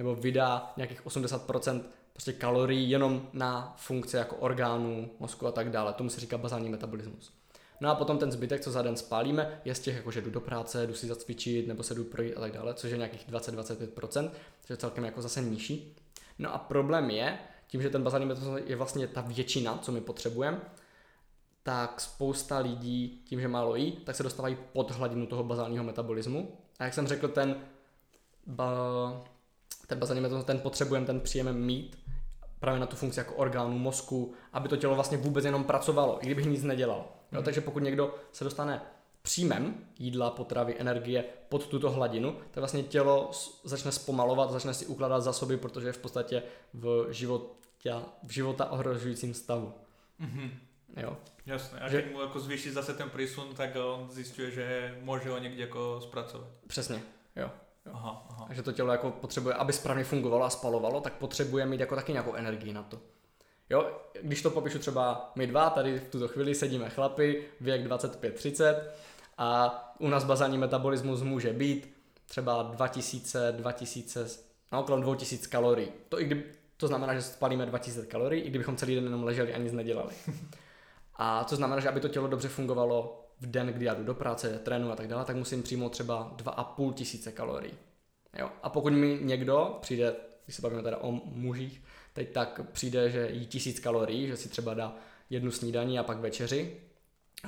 nebo 0.00 0.14
vydá 0.14 0.72
nějakých 0.76 1.06
80% 1.06 1.82
prostě 2.12 2.32
kalorií 2.32 2.90
jenom 2.90 3.28
na 3.32 3.74
funkce 3.76 4.18
jako 4.18 4.36
orgánů, 4.36 5.10
mozku 5.18 5.46
a 5.46 5.52
tak 5.52 5.70
dále. 5.70 5.92
Tomu 5.92 6.10
se 6.10 6.20
říká 6.20 6.38
bazální 6.38 6.68
metabolismus. 6.68 7.32
No 7.80 7.90
a 7.90 7.94
potom 7.94 8.18
ten 8.18 8.32
zbytek, 8.32 8.60
co 8.60 8.70
za 8.70 8.82
den 8.82 8.96
spálíme, 8.96 9.60
je 9.64 9.74
z 9.74 9.80
těch, 9.80 9.96
jako 9.96 10.10
že 10.10 10.20
jdu 10.20 10.30
do 10.30 10.40
práce, 10.40 10.86
jdu 10.86 10.94
si 10.94 11.06
zacvičit, 11.06 11.68
nebo 11.68 11.82
se 11.82 11.94
jdu 11.94 12.04
projít 12.04 12.34
a 12.36 12.40
tak 12.40 12.52
dále, 12.52 12.74
což 12.74 12.90
je 12.90 12.96
nějakých 12.96 13.28
20-25%, 13.28 14.30
což 14.60 14.70
je 14.70 14.76
celkem 14.76 15.04
jako 15.04 15.22
zase 15.22 15.42
nižší. 15.42 15.96
No 16.38 16.54
a 16.54 16.58
problém 16.58 17.10
je, 17.10 17.38
tím, 17.66 17.82
že 17.82 17.90
ten 17.90 18.02
bazální 18.02 18.26
metabolismus 18.26 18.70
je 18.70 18.76
vlastně 18.76 19.06
ta 19.06 19.20
většina, 19.20 19.78
co 19.82 19.92
my 19.92 20.00
potřebujeme, 20.00 20.60
tak 21.62 22.00
spousta 22.00 22.58
lidí 22.58 23.22
tím, 23.24 23.40
že 23.40 23.48
málo 23.48 23.76
jí, 23.76 23.92
tak 23.92 24.16
se 24.16 24.22
dostávají 24.22 24.56
pod 24.72 24.90
hladinu 24.90 25.26
toho 25.26 25.44
bazálního 25.44 25.84
metabolismu. 25.84 26.58
A 26.78 26.84
jak 26.84 26.94
jsem 26.94 27.06
řekl, 27.06 27.28
ten 27.28 27.56
ba, 28.46 29.24
ten 29.90 29.98
bazální 29.98 30.20
metabolismus, 30.20 30.46
ten 30.46 30.60
potřebujeme, 30.60 31.06
ten 31.06 31.20
příjem 31.20 31.60
mít 31.60 31.98
právě 32.60 32.80
na 32.80 32.86
tu 32.86 32.96
funkci 32.96 33.20
jako 33.20 33.34
orgánu, 33.34 33.78
mozku, 33.78 34.34
aby 34.52 34.68
to 34.68 34.76
tělo 34.76 34.94
vlastně 34.94 35.18
vůbec 35.18 35.44
jenom 35.44 35.64
pracovalo, 35.64 36.18
i 36.22 36.26
kdybych 36.26 36.46
nic 36.46 36.62
nedělal. 36.62 36.98
Jo, 36.98 37.06
hmm. 37.38 37.44
takže 37.44 37.60
pokud 37.60 37.82
někdo 37.82 38.14
se 38.32 38.44
dostane 38.44 38.82
příjmem 39.22 39.74
jídla, 39.98 40.30
potravy, 40.30 40.76
energie 40.78 41.24
pod 41.48 41.66
tuto 41.66 41.90
hladinu, 41.90 42.32
tak 42.32 42.56
vlastně 42.56 42.82
tělo 42.82 43.30
začne 43.64 43.92
zpomalovat, 43.92 44.50
začne 44.50 44.74
si 44.74 44.86
ukládat 44.86 45.20
zásoby, 45.20 45.56
protože 45.56 45.86
je 45.86 45.92
v 45.92 45.98
podstatě 45.98 46.42
v 46.74 47.06
životě, 47.10 47.94
v 48.22 48.30
života 48.30 48.70
ohrožujícím 48.70 49.34
stavu. 49.34 49.74
Mm-hmm. 50.20 50.50
Jo. 50.96 51.16
Jasné, 51.46 51.80
a 51.80 51.88
že... 51.88 52.02
keď 52.02 52.12
mu 52.12 52.20
jako 52.20 52.40
zvýší 52.40 52.70
zase 52.70 52.94
ten 52.94 53.10
prísun, 53.10 53.54
tak 53.54 53.70
on 53.76 54.10
zjistuje, 54.10 54.50
že 54.50 54.98
může 55.00 55.30
ho 55.30 55.38
někde 55.38 55.62
jako 55.62 56.00
zpracovat. 56.00 56.48
Přesně, 56.66 57.02
jo. 57.36 57.50
Aha, 57.92 58.26
aha. 58.30 58.46
A 58.50 58.54
že 58.54 58.62
to 58.62 58.72
tělo 58.72 58.92
jako 58.92 59.10
potřebuje, 59.10 59.54
aby 59.54 59.72
správně 59.72 60.04
fungovalo 60.04 60.44
a 60.44 60.50
spalovalo, 60.50 61.00
tak 61.00 61.12
potřebuje 61.12 61.66
mít 61.66 61.80
jako 61.80 61.94
taky 61.94 62.12
nějakou 62.12 62.34
energii 62.34 62.72
na 62.72 62.82
to. 62.82 63.00
Jo, 63.70 63.90
když 64.22 64.42
to 64.42 64.50
popíšu 64.50 64.78
třeba 64.78 65.32
my 65.34 65.46
dva, 65.46 65.70
tady 65.70 65.98
v 65.98 66.10
tuto 66.10 66.28
chvíli 66.28 66.54
sedíme 66.54 66.90
chlapy, 66.90 67.44
věk 67.60 67.86
25-30 67.86 68.76
a 69.38 69.94
u 69.98 70.08
nás 70.08 70.24
bazální 70.24 70.58
metabolismus 70.58 71.22
může 71.22 71.52
být 71.52 71.94
třeba 72.26 72.62
2000, 72.62 73.52
2000, 73.52 74.26
no 74.72 74.80
okolo 74.80 75.00
2000 75.00 75.46
kalorií. 75.46 75.88
To, 76.08 76.20
i 76.20 76.24
kdy, 76.24 76.44
to 76.76 76.86
znamená, 76.86 77.14
že 77.14 77.22
spalíme 77.22 77.66
2000 77.66 78.06
kalorií, 78.06 78.42
i 78.42 78.50
kdybychom 78.50 78.76
celý 78.76 78.94
den 78.94 79.04
jenom 79.04 79.24
leželi 79.24 79.54
a 79.54 79.58
nic 79.58 79.72
nedělali. 79.72 80.14
A 81.22 81.44
to 81.44 81.56
znamená, 81.56 81.80
že 81.80 81.88
aby 81.88 82.00
to 82.00 82.08
tělo 82.08 82.28
dobře 82.28 82.48
fungovalo 82.48 83.24
v 83.40 83.46
den, 83.46 83.66
kdy 83.66 83.84
já 83.84 83.94
jdu 83.94 84.04
do 84.04 84.14
práce, 84.14 84.58
trénu 84.58 84.92
a 84.92 84.96
tak 84.96 85.08
dále, 85.08 85.24
tak 85.24 85.36
musím 85.36 85.62
přijmout 85.62 85.88
třeba 85.88 86.34
2,5 86.36 86.92
tisíce 86.92 87.32
kalorií. 87.32 87.74
Jo. 88.38 88.50
A 88.62 88.68
pokud 88.68 88.92
mi 88.92 89.18
někdo 89.22 89.78
přijde, 89.80 90.16
když 90.44 90.56
se 90.56 90.62
bavíme 90.62 90.82
teda 90.82 90.98
o 90.98 91.12
mužích, 91.24 91.82
teď 92.12 92.32
tak 92.32 92.60
přijde, 92.72 93.10
že 93.10 93.28
jí 93.30 93.46
tisíc 93.46 93.80
kalorií, 93.80 94.26
že 94.26 94.36
si 94.36 94.48
třeba 94.48 94.74
dá 94.74 94.96
jednu 95.30 95.50
snídaní 95.50 95.98
a 95.98 96.02
pak 96.02 96.18
večeři 96.18 96.80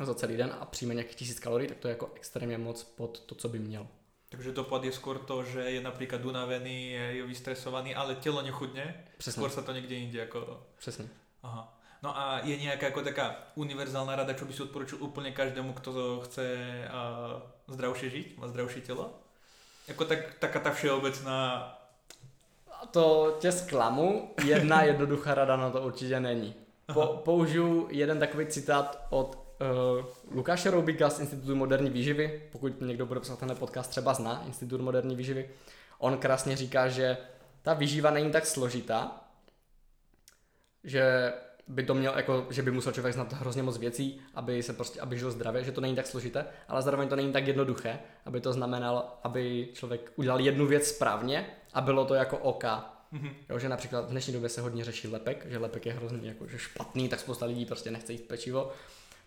za 0.02 0.14
celý 0.14 0.36
den 0.36 0.54
a 0.60 0.64
přijme 0.64 0.94
nějakých 0.94 1.16
tisíc 1.16 1.40
kalorií, 1.40 1.68
tak 1.68 1.78
to 1.78 1.88
je 1.88 1.92
jako 1.92 2.10
extrémně 2.14 2.58
moc 2.58 2.84
pod 2.84 3.20
to, 3.20 3.34
co 3.34 3.48
by 3.48 3.58
měl. 3.58 3.86
Takže 4.28 4.52
dopad 4.52 4.84
je 4.84 4.90
skôr 4.90 5.18
to, 5.18 5.44
že 5.44 5.60
je 5.60 5.80
například 5.80 6.24
unavený, 6.24 6.90
je 6.92 7.26
vystresovaný, 7.26 7.94
ale 7.94 8.14
tělo 8.14 8.42
nechudne. 8.42 9.04
Přesně. 9.18 9.42
Skôr 9.42 9.50
se 9.50 9.62
to 9.62 9.72
někde 9.72 9.94
jinde 9.94 10.18
jako... 10.18 10.66
Přesně. 10.78 11.08
Aha. 11.42 11.81
No 12.02 12.18
a 12.18 12.40
je 12.44 12.56
nějaká 12.56 12.86
jako 12.86 13.02
taká 13.02 13.36
univerzální 13.54 14.10
rada, 14.14 14.32
čo 14.32 14.44
by 14.44 14.52
si 14.52 14.62
odporučil 14.62 14.98
úplně 15.00 15.32
každému, 15.32 15.72
kdo 15.72 16.20
chce 16.20 16.58
uh, 16.86 17.74
zdravšie 17.74 18.10
žít, 18.10 18.38
má 18.38 18.48
zdravší 18.48 18.80
tělo? 18.80 19.10
Jako 19.88 20.04
tak, 20.04 20.34
taká 20.38 20.60
ta 20.60 20.70
všeobecná... 20.70 21.68
To 22.90 23.36
tě 23.40 23.52
zklamu, 23.52 24.34
jedna 24.44 24.82
jednoduchá 24.92 25.34
rada 25.34 25.56
na 25.56 25.70
to 25.70 25.82
určitě 25.82 26.20
není. 26.20 26.54
Po, 26.94 27.06
použiju 27.06 27.88
jeden 27.90 28.18
takový 28.18 28.46
citát 28.46 29.06
od 29.10 29.38
uh, 29.98 30.04
Lukáše 30.34 30.70
Roubíka 30.70 31.10
z 31.10 31.20
Institutu 31.20 31.56
moderní 31.56 31.90
výživy, 31.90 32.42
pokud 32.52 32.80
někdo 32.80 33.06
bude 33.06 33.20
poslouchat 33.20 33.46
ten 33.46 33.56
podcast, 33.56 33.90
třeba 33.90 34.14
zná 34.14 34.42
Institut 34.46 34.80
moderní 34.80 35.16
výživy. 35.16 35.50
On 35.98 36.18
krásně 36.18 36.56
říká, 36.56 36.88
že 36.88 37.16
ta 37.62 37.74
výživa 37.74 38.10
není 38.10 38.30
tak 38.30 38.46
složitá, 38.46 39.20
že 40.84 41.32
by 41.68 41.82
to 41.82 41.94
měl, 41.94 42.12
jako, 42.16 42.46
že 42.50 42.62
by 42.62 42.70
musel 42.70 42.92
člověk 42.92 43.14
znát 43.14 43.32
hrozně 43.32 43.62
moc 43.62 43.78
věcí, 43.78 44.20
aby 44.34 44.62
se 44.62 44.72
prostě, 44.72 45.00
aby 45.00 45.18
žil 45.18 45.30
zdravě, 45.30 45.64
že 45.64 45.72
to 45.72 45.80
není 45.80 45.96
tak 45.96 46.06
složité, 46.06 46.44
ale 46.68 46.82
zároveň 46.82 47.08
to 47.08 47.16
není 47.16 47.32
tak 47.32 47.46
jednoduché, 47.46 47.98
aby 48.26 48.40
to 48.40 48.52
znamenalo, 48.52 49.18
aby 49.22 49.68
člověk 49.72 50.12
udělal 50.16 50.40
jednu 50.40 50.66
věc 50.66 50.86
správně 50.86 51.46
a 51.74 51.80
bylo 51.80 52.04
to 52.04 52.14
jako 52.14 52.38
OK. 52.38 52.64
Mm-hmm. 52.64 53.34
Jo, 53.48 53.58
že 53.58 53.68
například 53.68 54.06
v 54.06 54.10
dnešní 54.10 54.32
době 54.32 54.48
se 54.48 54.60
hodně 54.60 54.84
řeší 54.84 55.08
lepek, 55.08 55.46
že 55.50 55.58
lepek 55.58 55.86
je 55.86 55.92
hrozně 55.92 56.28
jako, 56.28 56.48
že 56.48 56.58
špatný, 56.58 57.08
tak 57.08 57.20
spousta 57.20 57.46
lidí 57.46 57.66
prostě 57.66 57.90
nechce 57.90 58.12
jíst 58.12 58.24
pečivo. 58.24 58.72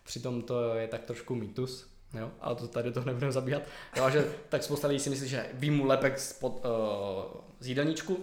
Přitom 0.04 0.42
to 0.42 0.74
je 0.74 0.88
tak 0.88 1.04
trošku 1.04 1.34
mýtus, 1.34 1.86
jo, 2.18 2.30
ale 2.40 2.54
to 2.54 2.68
tady 2.68 2.92
to 2.92 3.04
nebudeme 3.04 3.32
zabíhat. 3.32 3.62
Jo, 3.96 4.10
že 4.10 4.32
tak 4.48 4.62
spousta 4.62 4.88
lidí 4.88 5.00
si 5.00 5.10
myslí, 5.10 5.28
že 5.28 5.46
výjmu 5.52 5.84
lepek 5.84 6.18
z, 6.18 6.32
pod, 6.32 6.64
uh, 6.64 7.40
z 7.60 7.66
jídelníčku 7.68 8.18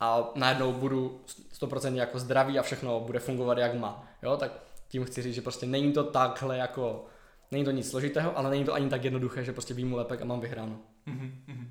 a 0.00 0.30
najednou 0.34 0.72
budu 0.72 1.20
100% 1.60 1.94
jako 1.94 2.18
zdravý 2.18 2.58
a 2.58 2.62
všechno 2.62 3.00
bude 3.00 3.18
fungovat 3.18 3.58
jak 3.58 3.74
má. 3.74 4.08
Jo, 4.22 4.36
tak 4.36 4.52
tím 4.88 5.04
chci 5.04 5.22
říct, 5.22 5.34
že 5.34 5.42
prostě 5.42 5.66
není 5.66 5.92
to 5.92 6.04
takhle 6.04 6.56
jako, 6.56 7.06
není 7.50 7.64
to 7.64 7.70
nic 7.70 7.90
složitého, 7.90 8.38
ale 8.38 8.50
není 8.50 8.64
to 8.64 8.74
ani 8.74 8.88
tak 8.88 9.04
jednoduché, 9.04 9.44
že 9.44 9.52
prostě 9.52 9.74
výjmu 9.74 9.96
lepek 9.96 10.22
a 10.22 10.24
mám 10.24 10.40
vyhráno. 10.40 10.78
Mm-hmm. 11.06 11.68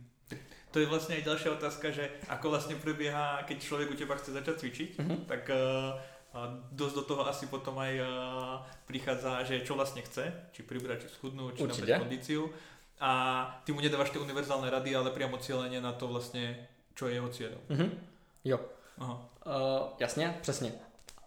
To 0.71 0.79
je 0.79 0.85
vlastně 0.85 1.15
i 1.15 1.23
další 1.23 1.49
otázka, 1.49 1.91
že 1.91 2.09
ako 2.27 2.49
vlastně 2.49 2.75
probíhá, 2.75 3.43
keď 3.43 3.63
člověk 3.63 3.91
u 3.91 3.93
těba 3.93 4.15
chce 4.15 4.31
začít 4.31 4.59
cvičit, 4.59 4.99
mm-hmm. 4.99 5.17
tak 5.25 5.49
uh, 5.49 6.49
dosť 6.71 6.95
do 6.95 7.01
toho 7.01 7.27
asi 7.27 7.45
potom 7.45 7.79
aj 7.79 7.99
uh, 7.99 8.05
prichádza, 8.85 9.43
že 9.43 9.59
čo 9.59 9.75
vlastne 9.75 10.01
chce, 10.01 10.33
či 10.51 10.63
pribrať, 10.63 11.01
či 11.01 11.07
schudnúť, 11.07 11.55
či 11.55 11.63
nabrať 11.63 11.99
kondíciu. 11.99 12.49
A 12.99 13.11
ty 13.63 13.71
mu 13.71 13.79
nedávaš 13.79 14.09
tie 14.09 14.19
univerzálne 14.19 14.69
rady, 14.69 14.95
ale 14.95 15.11
priamo 15.11 15.37
cílenie 15.37 15.81
na 15.81 15.91
to 15.91 16.07
vlastně, 16.07 16.67
čo 16.95 17.07
je 17.07 17.13
jeho 17.13 17.29
cieľom. 17.29 17.61
Mm-hmm. 17.69 17.89
Jo. 18.43 18.59
Aha. 18.97 19.34
Uh, 19.45 19.87
jasně, 19.99 20.37
přesně. 20.41 20.73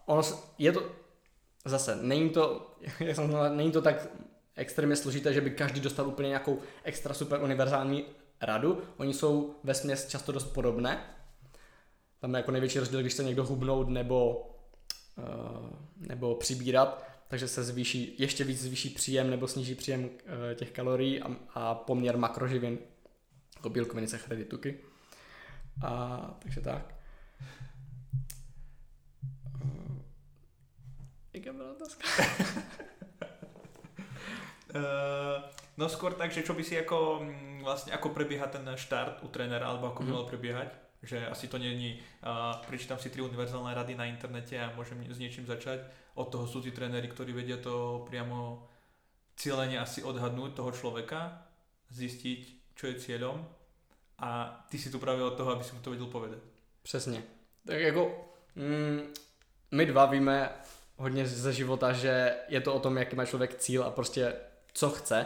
Ono 0.05 0.21
je 0.57 0.71
to, 0.71 0.91
zase, 1.65 1.95
není 1.95 2.29
to, 2.29 2.71
jak 2.99 3.15
jsem 3.15 3.31
znamená, 3.31 3.55
není 3.55 3.71
to 3.71 3.81
tak 3.81 4.07
extrémně 4.55 4.95
složité, 4.95 5.33
že 5.33 5.41
by 5.41 5.51
každý 5.51 5.79
dostal 5.79 6.07
úplně 6.07 6.27
nějakou 6.27 6.59
extra 6.83 7.13
super 7.13 7.41
univerzální 7.43 8.05
radu. 8.41 8.81
Oni 8.97 9.13
jsou 9.13 9.55
ve 9.63 9.73
směs 9.73 10.07
často 10.07 10.31
dost 10.31 10.45
podobné. 10.53 11.03
Tam 12.19 12.33
je 12.33 12.37
jako 12.37 12.51
největší 12.51 12.79
rozdíl, 12.79 13.01
když 13.01 13.13
se 13.13 13.23
někdo 13.23 13.45
hubnout 13.45 13.89
nebo, 13.89 14.49
uh, 15.17 15.69
nebo 15.97 16.35
přibírat, 16.35 17.03
takže 17.27 17.47
se 17.47 17.63
zvýší, 17.63 18.15
ještě 18.17 18.43
víc 18.43 18.61
zvýší 18.61 18.89
příjem 18.89 19.29
nebo 19.29 19.47
sníží 19.47 19.75
příjem 19.75 20.03
uh, 20.03 20.09
těch 20.55 20.71
kalorií 20.71 21.21
a, 21.21 21.35
a 21.53 21.75
poměr 21.75 22.17
makroživin, 22.17 22.77
jako 23.55 23.69
bílkoviny, 23.69 24.07
sacharidy, 24.07 24.45
tuky. 24.45 24.79
A, 25.83 26.37
takže 26.39 26.61
tak. 26.61 26.95
Jaká 31.39 31.53
byla 31.53 31.71
otázka? 31.71 32.03
uh, 34.75 35.43
no 35.79 35.89
skôr 35.89 36.13
tak, 36.19 36.35
že 36.35 36.43
čo 36.43 36.51
by 36.51 36.63
si 36.67 36.75
ako 36.75 37.23
mm, 37.23 37.63
vlastne 37.63 37.95
ako 37.95 38.11
prebieha 38.11 38.51
ten 38.51 38.67
štart 38.75 39.23
u 39.23 39.31
trénera, 39.31 39.71
alebo 39.71 39.87
ako 39.87 40.03
by 40.03 40.09
mm. 40.11 40.15
mal 40.19 40.25
prebiehať? 40.27 40.69
Že 40.99 41.31
asi 41.31 41.47
to 41.47 41.55
není, 41.55 41.95
uh, 42.27 42.59
prečítam 42.67 42.99
si 42.99 43.07
tri 43.07 43.23
univerzálne 43.23 43.71
rady 43.71 43.95
na 43.95 44.11
internete 44.11 44.59
a 44.59 44.75
môžem 44.75 44.99
s 45.07 45.15
niečím 45.15 45.47
začať. 45.47 45.79
Od 46.19 46.27
toho 46.27 46.43
sú 46.43 46.59
tí 46.59 46.75
tréneri, 46.75 47.07
ktorí 47.07 47.31
vedia 47.31 47.55
to 47.55 48.03
priamo 48.03 48.67
cieľene 49.39 49.79
asi 49.79 50.03
odhadnúť 50.03 50.59
toho 50.59 50.75
človeka, 50.75 51.39
zistiť, 51.87 52.75
čo 52.75 52.91
je 52.91 52.99
cieľom 52.99 53.47
a 54.19 54.59
ty 54.67 54.75
si 54.75 54.91
tu 54.91 54.99
právě 54.99 55.23
od 55.23 55.39
toho, 55.39 55.55
aby 55.55 55.63
si 55.63 55.75
mu 55.75 55.81
to 55.81 55.91
vedel 55.91 56.07
povedať. 56.07 56.39
Přesně. 56.83 57.23
Tak 57.65 57.79
jako 57.79 58.27
mm, 58.55 59.13
my 59.71 59.85
dva 59.85 60.05
víme 60.05 60.49
hodně 60.99 61.25
ze 61.25 61.53
života, 61.53 61.93
že 61.93 62.33
je 62.47 62.61
to 62.61 62.73
o 62.73 62.79
tom, 62.79 62.97
jaký 62.97 63.15
má 63.15 63.25
člověk 63.25 63.55
cíl 63.55 63.83
a 63.83 63.91
prostě 63.91 64.33
co 64.73 64.89
chce. 64.89 65.25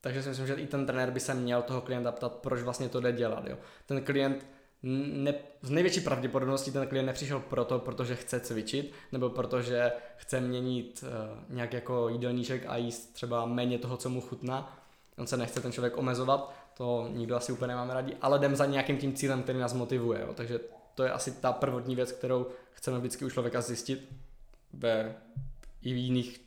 Takže 0.00 0.22
si 0.22 0.28
myslím, 0.28 0.46
že 0.46 0.54
i 0.54 0.66
ten 0.66 0.86
trenér 0.86 1.10
by 1.10 1.20
se 1.20 1.34
měl 1.34 1.62
toho 1.62 1.80
klienta 1.80 2.12
ptat, 2.12 2.32
proč 2.32 2.62
vlastně 2.62 2.88
to 2.88 3.00
jde 3.00 3.12
dělat. 3.12 3.46
Jo. 3.46 3.58
Ten 3.86 4.02
klient 4.04 4.46
ne, 4.82 5.34
z 5.62 5.70
největší 5.70 6.00
pravděpodobností 6.00 6.72
ten 6.72 6.86
klient 6.86 7.06
nepřišel 7.06 7.40
proto, 7.40 7.78
protože 7.78 8.16
chce 8.16 8.40
cvičit, 8.40 8.92
nebo 9.12 9.30
protože 9.30 9.92
chce 10.16 10.40
měnit 10.40 11.04
uh, 11.04 11.54
nějak 11.54 11.72
jako 11.72 12.08
jídelníček 12.08 12.64
a 12.68 12.76
jíst 12.76 13.12
třeba 13.12 13.46
méně 13.46 13.78
toho, 13.78 13.96
co 13.96 14.10
mu 14.10 14.20
chutná. 14.20 14.78
On 15.18 15.26
se 15.26 15.36
nechce 15.36 15.60
ten 15.60 15.72
člověk 15.72 15.96
omezovat, 15.96 16.54
to 16.74 17.08
nikdo 17.12 17.36
asi 17.36 17.52
úplně 17.52 17.68
nemáme 17.68 17.94
rádi, 17.94 18.16
ale 18.20 18.38
jdem 18.38 18.56
za 18.56 18.66
nějakým 18.66 18.98
tím 18.98 19.14
cílem, 19.14 19.42
který 19.42 19.58
nás 19.58 19.72
motivuje. 19.72 20.20
Jo. 20.20 20.34
Takže 20.34 20.60
to 20.94 21.04
je 21.04 21.12
asi 21.12 21.32
ta 21.32 21.52
prvotní 21.52 21.96
věc, 21.96 22.12
kterou 22.12 22.46
chceme 22.70 22.98
vždycky 22.98 23.24
u 23.24 23.30
člověka 23.30 23.60
zjistit 23.60 24.08
ve 24.72 25.14
i 25.82 25.92
v 25.92 25.96
jiných 25.96 26.40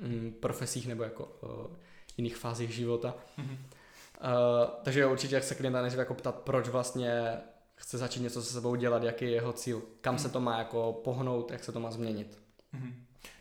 mm, 0.00 0.32
profesích 0.40 0.86
nebo 0.86 1.02
jako 1.02 1.24
uh, 1.24 1.76
jiných 2.16 2.36
fázích 2.36 2.70
života. 2.70 3.14
Mm-hmm. 3.38 3.56
Uh, 3.56 4.70
takže 4.82 5.06
určitě 5.06 5.34
jak 5.34 5.44
se 5.44 5.54
klienta 5.54 5.80
nejdřív 5.80 5.98
jako 5.98 6.14
ptat, 6.14 6.34
proč 6.34 6.68
vlastně 6.68 7.38
chce 7.74 7.98
začít 7.98 8.20
něco 8.20 8.42
se 8.42 8.52
sebou 8.52 8.74
dělat, 8.74 9.02
jaký 9.02 9.24
je 9.24 9.30
jeho 9.30 9.52
cíl, 9.52 9.82
kam 10.00 10.16
mm-hmm. 10.16 10.18
se 10.18 10.28
to 10.28 10.40
má 10.40 10.58
jako 10.58 10.92
pohnout, 11.04 11.50
jak 11.50 11.64
se 11.64 11.72
to 11.72 11.80
má 11.80 11.90
změnit. 11.90 12.38
Mm-hmm. 12.74 12.92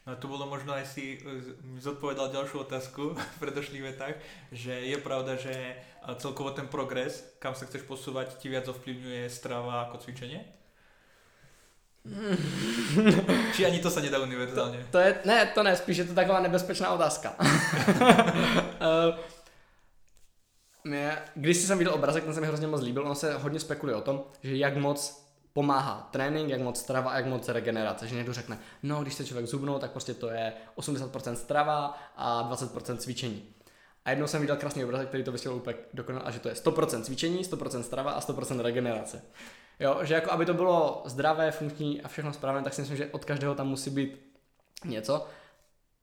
No 0.05 0.15
to 0.15 0.27
bylo 0.27 0.45
možno 0.45 0.73
aj 0.73 0.85
si 0.85 1.17
eh, 1.17 1.81
zodpovedal 1.81 2.29
ďalšiu 2.29 2.61
otázku 2.61 3.17
v 3.17 3.39
predošlých 3.39 3.81
vetách, 3.81 4.15
že 4.51 4.71
je 4.71 4.97
pravda, 5.01 5.33
že 5.35 5.75
celkovo 6.21 6.53
ten 6.53 6.69
progres, 6.69 7.25
kam 7.41 7.57
sa 7.57 7.65
chceš 7.65 7.89
posúvať, 7.89 8.37
ti 8.37 8.49
viac 8.49 8.69
ovplyvňuje 8.69 9.25
strava 9.29 9.89
ako 9.89 10.05
cvičenie? 10.05 10.45
Či 13.55 13.65
ani 13.65 13.79
to 13.79 13.89
se 13.89 14.01
nedá 14.01 14.19
univerzálně? 14.19 14.77
To, 14.77 14.85
to 14.91 14.97
je, 14.97 15.19
ne, 15.25 15.45
to 15.45 15.63
ne, 15.63 15.75
spíš 15.75 15.97
je 15.97 16.03
to 16.03 16.13
taková 16.13 16.39
nebezpečná 16.39 16.91
otázka. 16.91 17.35
uh, 17.39 17.45
mě, 20.83 21.17
když 21.35 21.57
jsem 21.57 21.77
viděl 21.77 21.93
obrazek, 21.93 22.23
ten 22.23 22.33
se 22.33 22.41
mi 22.41 22.47
hrozně 22.47 22.67
moc 22.67 22.81
líbil, 22.81 23.05
ono 23.05 23.15
se 23.15 23.33
hodně 23.33 23.59
spekuluje 23.59 23.95
o 23.95 24.01
tom, 24.01 24.23
že 24.43 24.55
jak 24.55 24.77
moc 24.77 25.25
pomáhá 25.55 26.09
trénink, 26.11 26.49
jak 26.49 26.61
moc 26.61 26.79
strava 26.79 27.11
a 27.11 27.17
jak 27.17 27.25
moc 27.25 27.49
regenerace. 27.49 28.07
Že 28.07 28.15
někdo 28.15 28.33
řekne, 28.33 28.59
no 28.83 29.01
když 29.01 29.13
se 29.13 29.25
člověk 29.25 29.47
zubnou, 29.47 29.79
tak 29.79 29.91
prostě 29.91 30.13
to 30.13 30.29
je 30.29 30.53
80% 30.77 31.33
strava 31.33 31.97
a 32.15 32.51
20% 32.51 32.97
cvičení. 32.97 33.43
A 34.05 34.09
jednou 34.09 34.27
jsem 34.27 34.41
viděl 34.41 34.55
krásný 34.55 34.85
obrazek, 34.85 35.07
který 35.07 35.23
to 35.23 35.31
vysvětlil 35.31 35.57
úplně 35.57 35.77
dokonale, 35.93 36.25
a 36.25 36.31
že 36.31 36.39
to 36.39 36.49
je 36.49 36.55
100% 36.55 37.01
cvičení, 37.01 37.43
100% 37.43 37.81
strava 37.81 38.11
a 38.11 38.21
100% 38.21 38.59
regenerace. 38.59 39.21
Jo, 39.79 39.99
že 40.03 40.13
jako 40.13 40.31
aby 40.31 40.45
to 40.45 40.53
bylo 40.53 41.03
zdravé, 41.05 41.51
funkční 41.51 42.01
a 42.01 42.07
všechno 42.07 42.33
správné, 42.33 42.63
tak 42.63 42.73
si 42.73 42.81
myslím, 42.81 42.97
že 42.97 43.09
od 43.11 43.25
každého 43.25 43.55
tam 43.55 43.67
musí 43.67 43.89
být 43.89 44.21
něco. 44.85 45.27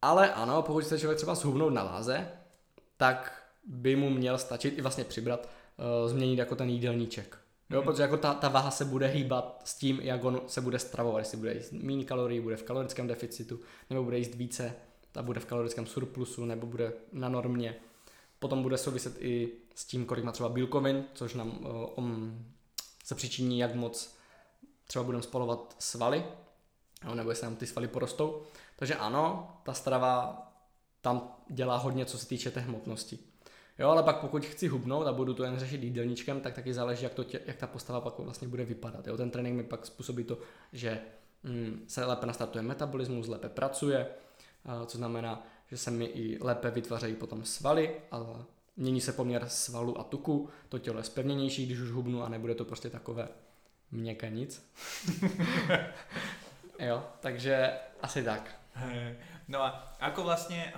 Ale 0.02 0.32
ano, 0.32 0.62
pokud 0.62 0.84
chce 0.84 0.98
člověk 0.98 1.16
třeba 1.16 1.34
zhubnout 1.34 1.72
na 1.72 1.84
váze, 1.84 2.28
tak 2.96 3.42
by 3.64 3.96
mu 3.96 4.10
měl 4.10 4.38
stačit 4.38 4.78
i 4.78 4.82
vlastně 4.82 5.04
přibrat, 5.04 5.48
uh, 5.76 6.10
změnit 6.10 6.38
jako 6.38 6.56
ten 6.56 6.68
jídelníček. 6.68 7.38
Jo, 7.70 7.80
mm. 7.80 7.86
protože 7.86 8.02
jako 8.02 8.16
ta, 8.16 8.34
ta 8.34 8.48
váha 8.48 8.70
se 8.70 8.84
bude 8.84 9.06
hýbat 9.06 9.60
s 9.64 9.74
tím, 9.74 10.00
jak 10.00 10.24
on 10.24 10.40
se 10.46 10.60
bude 10.60 10.78
stravovat, 10.78 11.18
jestli 11.18 11.38
bude 11.38 11.54
jíst 11.54 11.72
méně 11.72 12.04
kalorií, 12.04 12.40
bude 12.40 12.56
v 12.56 12.62
kalorickém 12.62 13.06
deficitu, 13.06 13.60
nebo 13.90 14.04
bude 14.04 14.18
jíst 14.18 14.34
více, 14.34 14.74
ta 15.12 15.22
bude 15.22 15.40
v 15.40 15.46
kalorickém 15.46 15.86
surplusu, 15.86 16.44
nebo 16.44 16.66
bude 16.66 16.92
na 17.12 17.28
normě. 17.28 17.76
Potom 18.38 18.62
bude 18.62 18.78
souviset 18.78 19.14
i 19.18 19.52
s 19.74 19.84
tím, 19.84 20.06
kolik 20.06 20.24
má 20.24 20.32
třeba 20.32 20.48
bílkovin, 20.48 21.04
což 21.14 21.34
nám 21.34 21.48
uh, 21.48 22.04
um, 22.04 22.46
se 23.02 23.14
přičiní, 23.14 23.58
jak 23.58 23.74
moc 23.74 24.14
třeba 24.86 25.04
budeme 25.04 25.22
spalovat 25.22 25.76
svaly, 25.78 26.24
nebo 27.14 27.30
jestli 27.30 27.44
nám 27.44 27.56
ty 27.56 27.66
svaly 27.66 27.88
porostou. 27.88 28.42
Takže 28.76 28.94
ano, 28.94 29.56
ta 29.62 29.72
strava 29.72 30.42
tam 31.00 31.36
dělá 31.48 31.76
hodně, 31.76 32.06
co 32.06 32.18
se 32.18 32.26
týče 32.26 32.50
té 32.50 32.60
hmotnosti. 32.60 33.18
Jo, 33.78 33.88
ale 33.88 34.02
pak 34.02 34.20
pokud 34.20 34.44
chci 34.44 34.68
hubnout 34.68 35.06
a 35.06 35.12
budu 35.12 35.34
to 35.34 35.44
jen 35.44 35.58
řešit 35.58 35.82
jídelníčkem, 35.82 36.40
tak 36.40 36.54
taky 36.54 36.74
záleží, 36.74 37.04
jak, 37.04 37.14
to 37.14 37.24
tě, 37.24 37.40
jak 37.46 37.56
ta 37.56 37.66
postava 37.66 38.00
pak 38.00 38.18
vlastně 38.18 38.48
bude 38.48 38.64
vypadat. 38.64 39.06
Jo, 39.06 39.16
ten 39.16 39.30
trénink 39.30 39.56
mi 39.56 39.64
pak 39.64 39.86
způsobí 39.86 40.24
to, 40.24 40.38
že 40.72 41.00
mm, 41.42 41.84
se 41.88 42.04
lépe 42.04 42.26
nastartuje 42.26 42.62
metabolismus, 42.62 43.28
lépe 43.28 43.48
pracuje, 43.48 44.06
co 44.86 44.98
znamená, 44.98 45.46
že 45.66 45.76
se 45.76 45.90
mi 45.90 46.04
i 46.04 46.38
lépe 46.44 46.70
vytvářejí 46.70 47.16
potom 47.16 47.44
svaly 47.44 48.00
a 48.10 48.44
mění 48.76 49.00
se 49.00 49.12
poměr 49.12 49.48
svalu 49.48 50.00
a 50.00 50.04
tuku, 50.04 50.48
to 50.68 50.78
tělo 50.78 50.98
je 50.98 51.04
spevněnější, 51.04 51.66
když 51.66 51.80
už 51.80 51.90
hubnu 51.90 52.22
a 52.22 52.28
nebude 52.28 52.54
to 52.54 52.64
prostě 52.64 52.90
takové 52.90 53.28
měkké 53.90 54.30
nic. 54.30 54.72
jo, 56.78 57.04
takže 57.20 57.70
asi 58.02 58.24
tak. 58.24 58.62
No 59.48 59.62
a 59.62 59.68
ako 60.00 60.24
vlastne 60.24 60.72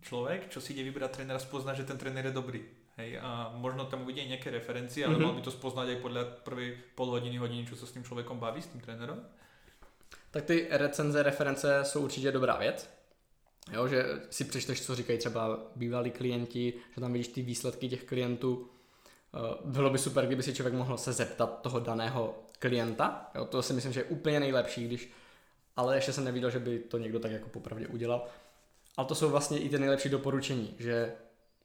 človek, 0.00 0.46
čo 0.46 0.62
si 0.62 0.72
ide 0.72 0.86
vybrať 0.86 1.10
trénera, 1.10 1.42
spozná, 1.42 1.74
že 1.74 1.84
ten 1.84 1.98
tréner 1.98 2.30
je 2.30 2.38
dobrý? 2.38 2.62
Hej, 2.96 3.18
a 3.18 3.50
možno 3.56 3.88
tam 3.88 4.04
uvidí 4.04 4.28
nejaké 4.28 4.52
referencie, 4.52 5.04
ale 5.04 5.16
mm-hmm. 5.16 5.26
mal 5.26 5.34
by 5.34 5.42
to 5.42 5.50
spoznať 5.50 5.86
aj 5.96 5.98
podľa 6.04 6.22
prvej 6.44 6.70
pol 6.94 7.08
hodiny, 7.10 7.40
hodiny, 7.40 7.64
čo 7.64 7.74
sa 7.74 7.88
s 7.88 7.96
tým 7.96 8.04
človekom 8.04 8.36
baví, 8.38 8.60
s 8.62 8.70
tým 8.70 8.80
trénerom? 8.80 9.18
Tak 10.30 10.44
ty 10.44 10.68
recenze, 10.70 11.22
reference 11.22 11.84
jsou 11.84 12.00
určitě 12.00 12.32
dobrá 12.32 12.56
věc. 12.56 12.99
Jo, 13.72 13.88
že 13.88 14.04
si 14.30 14.44
přečteš, 14.44 14.86
co 14.86 14.94
říkají 14.94 15.18
třeba 15.18 15.58
bývalí 15.76 16.10
klienti, 16.10 16.74
že 16.94 17.00
tam 17.00 17.12
vidíš 17.12 17.28
ty 17.28 17.42
výsledky 17.42 17.88
těch 17.88 18.04
klientů. 18.04 18.68
Eh, 19.34 19.38
bylo 19.64 19.90
by 19.90 19.98
super, 19.98 20.26
kdyby 20.26 20.42
si 20.42 20.54
člověk 20.54 20.74
mohl 20.74 20.98
se 20.98 21.12
zeptat 21.12 21.60
toho 21.62 21.80
daného 21.80 22.38
klienta. 22.58 23.30
Jo, 23.34 23.44
to 23.44 23.62
si 23.62 23.72
myslím, 23.72 23.92
že 23.92 24.00
je 24.00 24.04
úplně 24.04 24.40
nejlepší, 24.40 24.84
když 24.84 25.12
ale 25.76 25.96
ještě 25.96 26.12
jsem 26.12 26.24
neviděl, 26.24 26.50
že 26.50 26.58
by 26.58 26.78
to 26.78 26.98
někdo 26.98 27.18
tak 27.18 27.32
jako 27.32 27.48
popravdě 27.48 27.86
udělal. 27.86 28.24
Ale 28.96 29.06
to 29.06 29.14
jsou 29.14 29.30
vlastně 29.30 29.58
i 29.58 29.68
ty 29.68 29.78
nejlepší 29.78 30.08
doporučení, 30.08 30.74
že 30.78 31.12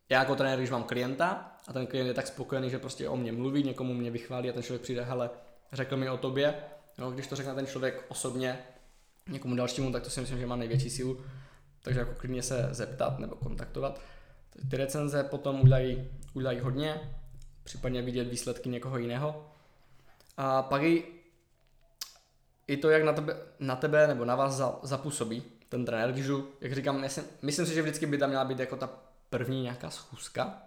já 0.09 0.19
jako 0.19 0.35
trenér, 0.35 0.57
když 0.57 0.69
mám 0.69 0.83
klienta 0.83 1.51
a 1.67 1.73
ten 1.73 1.87
klient 1.87 2.07
je 2.07 2.13
tak 2.13 2.27
spokojený, 2.27 2.69
že 2.69 2.79
prostě 2.79 3.09
o 3.09 3.17
mě 3.17 3.31
mluví, 3.31 3.63
někomu 3.63 3.93
mě 3.93 4.11
vychválí 4.11 4.49
a 4.49 4.53
ten 4.53 4.63
člověk 4.63 4.81
přijde, 4.81 5.03
hele, 5.03 5.29
řekl 5.73 5.97
mi 5.97 6.09
o 6.09 6.17
tobě, 6.17 6.55
jo, 6.97 7.11
když 7.11 7.27
to 7.27 7.35
řekne 7.35 7.55
ten 7.55 7.67
člověk 7.67 8.05
osobně 8.07 8.59
někomu 9.29 9.55
dalšímu, 9.55 9.91
tak 9.91 10.03
to 10.03 10.09
si 10.09 10.21
myslím, 10.21 10.39
že 10.39 10.45
má 10.45 10.55
největší 10.55 10.89
sílu. 10.89 11.25
Takže 11.85 11.99
jako 11.99 12.13
klidně 12.17 12.43
se 12.43 12.67
zeptat 12.71 13.19
nebo 13.19 13.35
kontaktovat. 13.35 14.01
Ty 14.69 14.77
recenze 14.77 15.23
potom 15.23 15.61
udělají, 15.61 16.09
udělají 16.33 16.59
hodně, 16.59 17.17
případně 17.63 18.01
vidět 18.01 18.23
výsledky 18.23 18.69
někoho 18.69 18.97
jiného. 18.97 19.51
A 20.37 20.61
pak 20.61 20.83
i 20.83 21.03
i 22.67 22.77
to, 22.77 22.89
jak 22.89 23.03
na 23.03 23.13
tebe, 23.13 23.37
na 23.59 23.75
tebe 23.75 24.07
nebo 24.07 24.25
na 24.25 24.35
vás 24.35 24.53
za, 24.53 24.79
zapůsobí 24.83 25.43
ten 25.69 25.85
trenér, 25.85 26.11
když 26.11 26.27
jdu, 26.27 26.49
jak 26.61 26.73
říkám, 26.73 27.01
myslím, 27.01 27.25
myslím 27.41 27.65
si, 27.65 27.73
že 27.73 27.81
vždycky 27.81 28.05
by 28.05 28.17
tam 28.17 28.29
měla 28.29 28.45
být 28.45 28.59
jako 28.59 28.75
ta 28.75 28.89
první 29.29 29.61
nějaká 29.61 29.89
schůzka. 29.89 30.57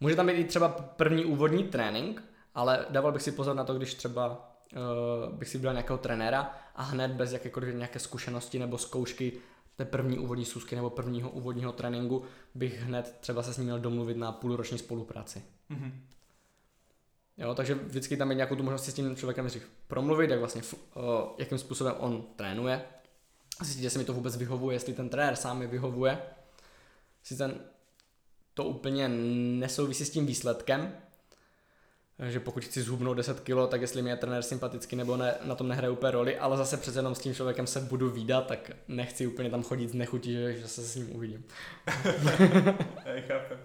Může 0.00 0.16
tam 0.16 0.26
být 0.26 0.32
i 0.32 0.44
třeba 0.44 0.68
první 0.68 1.24
úvodní 1.24 1.64
trénink, 1.64 2.24
ale 2.54 2.86
dával 2.90 3.12
bych 3.12 3.22
si 3.22 3.32
pozor 3.32 3.56
na 3.56 3.64
to, 3.64 3.74
když 3.74 3.94
třeba 3.94 4.28
uh, 4.28 5.34
bych 5.34 5.48
si 5.48 5.58
byl 5.58 5.72
nějakého 5.72 5.98
trenéra 5.98 6.56
a 6.74 6.82
hned 6.82 7.10
bez 7.10 7.32
jakékoliv 7.32 7.74
nějaké 7.74 7.98
zkušenosti 7.98 8.58
nebo 8.58 8.78
zkoušky 8.78 9.32
té 9.78 9.84
první 9.84 10.18
úvodní 10.18 10.44
schůzky 10.44 10.76
nebo 10.76 10.90
prvního 10.90 11.30
úvodního 11.30 11.72
tréninku 11.72 12.24
bych 12.54 12.80
hned 12.80 13.16
třeba 13.20 13.42
se 13.42 13.54
s 13.54 13.56
ním 13.56 13.64
měl 13.64 13.80
domluvit 13.80 14.16
na 14.16 14.32
půlroční 14.32 14.78
spolupráci. 14.78 15.42
Mm-hmm. 15.70 15.92
Jo, 17.36 17.54
takže 17.54 17.74
vždycky 17.74 18.16
tam 18.16 18.30
je 18.30 18.36
nějakou 18.36 18.56
tu 18.56 18.62
možnost 18.62 18.84
si 18.84 18.90
s 18.90 18.94
tím 18.94 19.16
člověkem 19.16 19.44
nejdřív 19.44 19.70
promluvit, 19.86 20.30
jak 20.30 20.38
vlastně, 20.38 20.62
o, 20.94 21.34
jakým 21.38 21.58
způsobem 21.58 21.94
on 21.98 22.26
trénuje, 22.36 22.84
zjistit, 23.62 23.82
jestli 23.82 23.98
mi 23.98 24.04
to 24.04 24.12
vůbec 24.12 24.36
vyhovuje, 24.36 24.76
jestli 24.76 24.94
ten 24.94 25.08
trenér 25.08 25.36
sám 25.36 25.58
mi 25.58 25.66
vyhovuje, 25.66 26.18
jestli 27.20 27.36
ten 27.36 27.60
to 28.54 28.64
úplně 28.64 29.08
nesouvisí 29.58 30.04
s 30.04 30.10
tím 30.10 30.26
výsledkem, 30.26 30.96
že 32.18 32.40
pokud 32.40 32.64
chci 32.64 32.82
zhubnout 32.82 33.16
10 33.16 33.40
kg, 33.40 33.68
tak 33.68 33.80
jestli 33.80 34.02
mi 34.02 34.10
je 34.10 34.16
trenér 34.16 34.42
sympatický 34.42 34.96
nebo 34.96 35.16
ne, 35.16 35.34
na 35.44 35.54
tom 35.54 35.68
nehraje 35.68 35.90
úplně 35.90 36.10
roli, 36.10 36.38
ale 36.38 36.56
zase 36.56 36.76
přece 36.76 36.98
jenom 36.98 37.14
s 37.14 37.18
tím 37.18 37.34
člověkem 37.34 37.66
se 37.66 37.80
budu 37.80 38.10
výdat, 38.10 38.46
tak 38.46 38.70
nechci 38.88 39.26
úplně 39.26 39.50
tam 39.50 39.62
chodit 39.62 39.88
z 39.88 39.94
nechutí, 39.94 40.32
že, 40.32 40.52
že 40.52 40.68
se 40.68 40.82
s 40.82 40.94
ním 40.94 41.16
uvidím. 41.16 41.44
Chápem. 43.28 43.58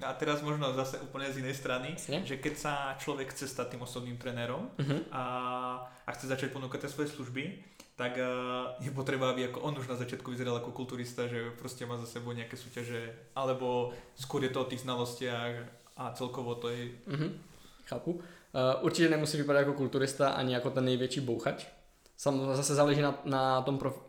A 0.00 0.12
teraz 0.16 0.40
možno 0.40 0.72
zase 0.72 0.96
úplne 1.04 1.28
z 1.28 1.44
inej 1.44 1.54
strany, 1.60 1.92
Jasne. 1.92 2.24
že 2.24 2.40
keď 2.40 2.54
sa 2.56 2.72
človek 2.96 3.28
chce 3.36 3.44
stať 3.44 3.76
tým 3.76 3.84
osobným 3.84 4.16
trenérom 4.16 4.72
uh-huh. 4.80 5.00
a, 5.12 5.24
a 5.84 6.10
chce 6.16 6.32
začať 6.32 6.48
ponúkať 6.48 6.88
tie 6.88 6.90
svoje 6.90 7.12
služby, 7.12 7.60
tak 7.92 8.16
uh, 8.16 8.72
je 8.80 8.88
potreba, 8.88 9.28
aby 9.28 9.52
ako 9.52 9.60
on 9.60 9.76
už 9.76 9.92
na 9.92 10.00
začiatku 10.00 10.32
vyzeral 10.32 10.56
ako 10.56 10.72
kulturista, 10.72 11.28
že 11.28 11.52
proste 11.60 11.84
má 11.84 12.00
za 12.00 12.08
sebou 12.08 12.32
nejaké 12.32 12.56
súťaže, 12.56 13.12
alebo 13.36 13.92
skôr 14.16 14.48
je 14.48 14.52
to 14.56 14.64
o 14.64 14.70
tých 14.70 14.80
znalostiach 14.88 15.54
a 16.00 16.04
celkovo 16.16 16.56
to 16.56 16.72
je... 16.72 16.96
Uh-huh. 17.04 17.51
Chápu. 17.86 18.10
Uh, 18.12 18.20
určitě 18.80 19.08
nemusí 19.08 19.36
vypadat 19.36 19.58
jako 19.58 19.72
kulturista 19.72 20.28
ani 20.28 20.54
jako 20.54 20.70
ten 20.70 20.84
největší 20.84 21.20
bouchač. 21.20 21.66
Samozřejmě 22.16 22.56
zase 22.56 22.74
záleží 22.74 23.00
na, 23.00 23.20
na, 23.24 23.62
tom, 23.62 23.78
prof, 23.78 24.02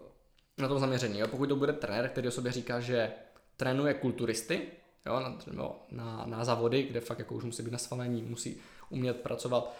na 0.58 0.68
tom 0.68 0.80
zaměření. 0.80 1.20
Jo? 1.20 1.28
Pokud 1.28 1.50
to 1.50 1.56
bude 1.56 1.74
trenér, 1.74 2.10
který 2.10 2.28
o 2.28 2.32
sobě 2.32 2.52
říká, 2.52 2.80
že 2.80 3.12
trénuje 3.58 3.94
kulturisty, 3.94 4.62
jo, 5.06 5.20
na, 5.20 5.38
no, 5.52 5.76
na, 5.92 6.24
na 6.26 6.46
závody, 6.46 6.84
kde 6.84 7.00
fakt 7.00 7.20
jako 7.20 7.36
už 7.36 7.44
musí 7.44 7.64
být 7.64 7.72
nasvalení, 7.72 8.22
musí 8.22 8.58
umět 8.90 9.22
pracovat 9.22 9.76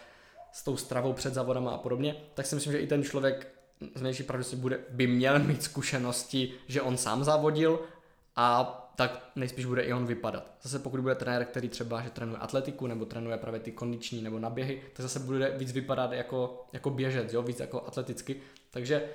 s 0.52 0.64
tou 0.64 0.76
stravou 0.76 1.12
před 1.12 1.34
závodama 1.34 1.70
a 1.70 1.78
podobně, 1.78 2.16
tak 2.34 2.46
si 2.46 2.54
myslím, 2.54 2.72
že 2.72 2.78
i 2.78 2.86
ten 2.86 3.02
člověk 3.02 3.54
z 3.94 4.02
největší 4.02 4.22
pravděpodobností 4.22 4.56
bude, 4.56 4.80
by 4.90 5.06
měl 5.06 5.38
mít 5.38 5.62
zkušenosti, 5.62 6.54
že 6.68 6.82
on 6.82 6.96
sám 6.96 7.24
závodil 7.24 7.80
a 8.36 8.80
tak 8.96 9.30
nejspíš 9.36 9.64
bude 9.64 9.82
i 9.82 9.92
on 9.92 10.06
vypadat. 10.06 10.52
Zase 10.62 10.78
pokud 10.78 11.00
bude 11.00 11.14
trenér, 11.14 11.44
který 11.44 11.68
třeba 11.68 12.02
že 12.02 12.10
trénuje 12.10 12.38
atletiku 12.38 12.86
nebo 12.86 13.04
trénuje 13.04 13.38
právě 13.38 13.60
ty 13.60 13.72
kondiční 13.72 14.22
nebo 14.22 14.38
naběhy, 14.38 14.82
tak 14.92 15.02
zase 15.02 15.18
bude 15.18 15.50
víc 15.58 15.72
vypadat 15.72 16.12
jako, 16.12 16.66
jako 16.72 16.90
běžec, 16.90 17.32
jo, 17.32 17.42
víc 17.42 17.60
jako 17.60 17.86
atleticky. 17.86 18.40
Takže 18.70 19.08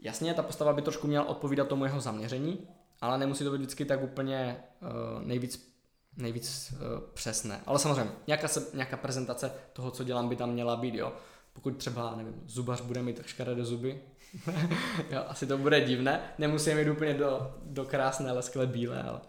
jasně, 0.00 0.34
ta 0.34 0.42
postava 0.42 0.72
by 0.72 0.82
trošku 0.82 1.06
měla 1.06 1.28
odpovídat 1.28 1.68
tomu 1.68 1.84
jeho 1.84 2.00
zaměření, 2.00 2.68
ale 3.00 3.18
nemusí 3.18 3.44
to 3.44 3.50
být 3.50 3.58
vždycky 3.58 3.84
tak 3.84 4.02
úplně 4.02 4.56
uh, 4.82 5.22
nejvíc 5.22 5.74
nejvíc 6.16 6.72
uh, 6.72 7.00
přesné. 7.14 7.60
Ale 7.66 7.78
samozřejmě, 7.78 8.12
nějaká, 8.26 8.48
se, 8.48 8.66
nějaká 8.74 8.96
prezentace 8.96 9.52
toho, 9.72 9.90
co 9.90 10.04
dělám, 10.04 10.28
by 10.28 10.36
tam 10.36 10.52
měla 10.52 10.76
být, 10.76 10.94
jo. 10.94 11.12
Pokud 11.52 11.76
třeba, 11.76 12.14
nevím, 12.16 12.42
zubař 12.46 12.80
bude 12.80 13.02
mít 13.02 13.20
škaredé 13.26 13.64
zuby, 13.64 14.02
jo, 15.10 15.24
asi 15.28 15.46
to 15.46 15.58
bude 15.58 15.80
divné, 15.80 16.20
nemusí 16.38 16.74
mít 16.74 16.88
úplně 16.88 17.14
do, 17.14 17.54
do 17.62 17.84
krásné, 17.84 18.32
leskle 18.32 18.66
bílé, 18.66 19.02
ale 19.02 19.20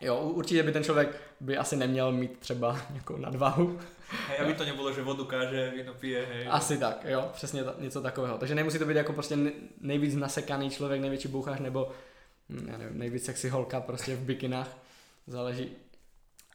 jo, 0.00 0.20
určitě 0.20 0.62
by 0.62 0.72
ten 0.72 0.84
člověk 0.84 1.20
by 1.40 1.56
asi 1.56 1.76
neměl 1.76 2.12
mít 2.12 2.38
třeba 2.38 2.80
nějakou 2.90 3.16
nadvahu. 3.16 3.80
Hej, 4.28 4.38
aby 4.40 4.54
to 4.54 4.64
nebylo, 4.64 4.92
že 4.92 5.02
vodu 5.02 5.24
káže, 5.24 5.72
víno 5.76 5.94
pije, 5.94 6.26
hej. 6.32 6.46
Asi 6.50 6.78
tak, 6.78 7.04
jo, 7.08 7.30
přesně 7.32 7.64
ta, 7.64 7.74
něco 7.78 8.02
takového. 8.02 8.38
Takže 8.38 8.54
nemusí 8.54 8.78
to 8.78 8.86
být 8.86 8.96
jako 8.96 9.12
prostě 9.12 9.36
nejvíc 9.80 10.14
nasekaný 10.14 10.70
člověk, 10.70 11.00
největší 11.00 11.28
bouchař, 11.28 11.60
nebo 11.60 11.92
Hm, 12.50 12.68
já 12.68 12.78
nevím, 12.78 12.98
nejvíc 12.98 13.24
sexy 13.24 13.48
holka 13.48 13.80
prostě 13.80 14.16
v 14.16 14.20
bikinách, 14.20 14.76
záleží. 15.26 15.70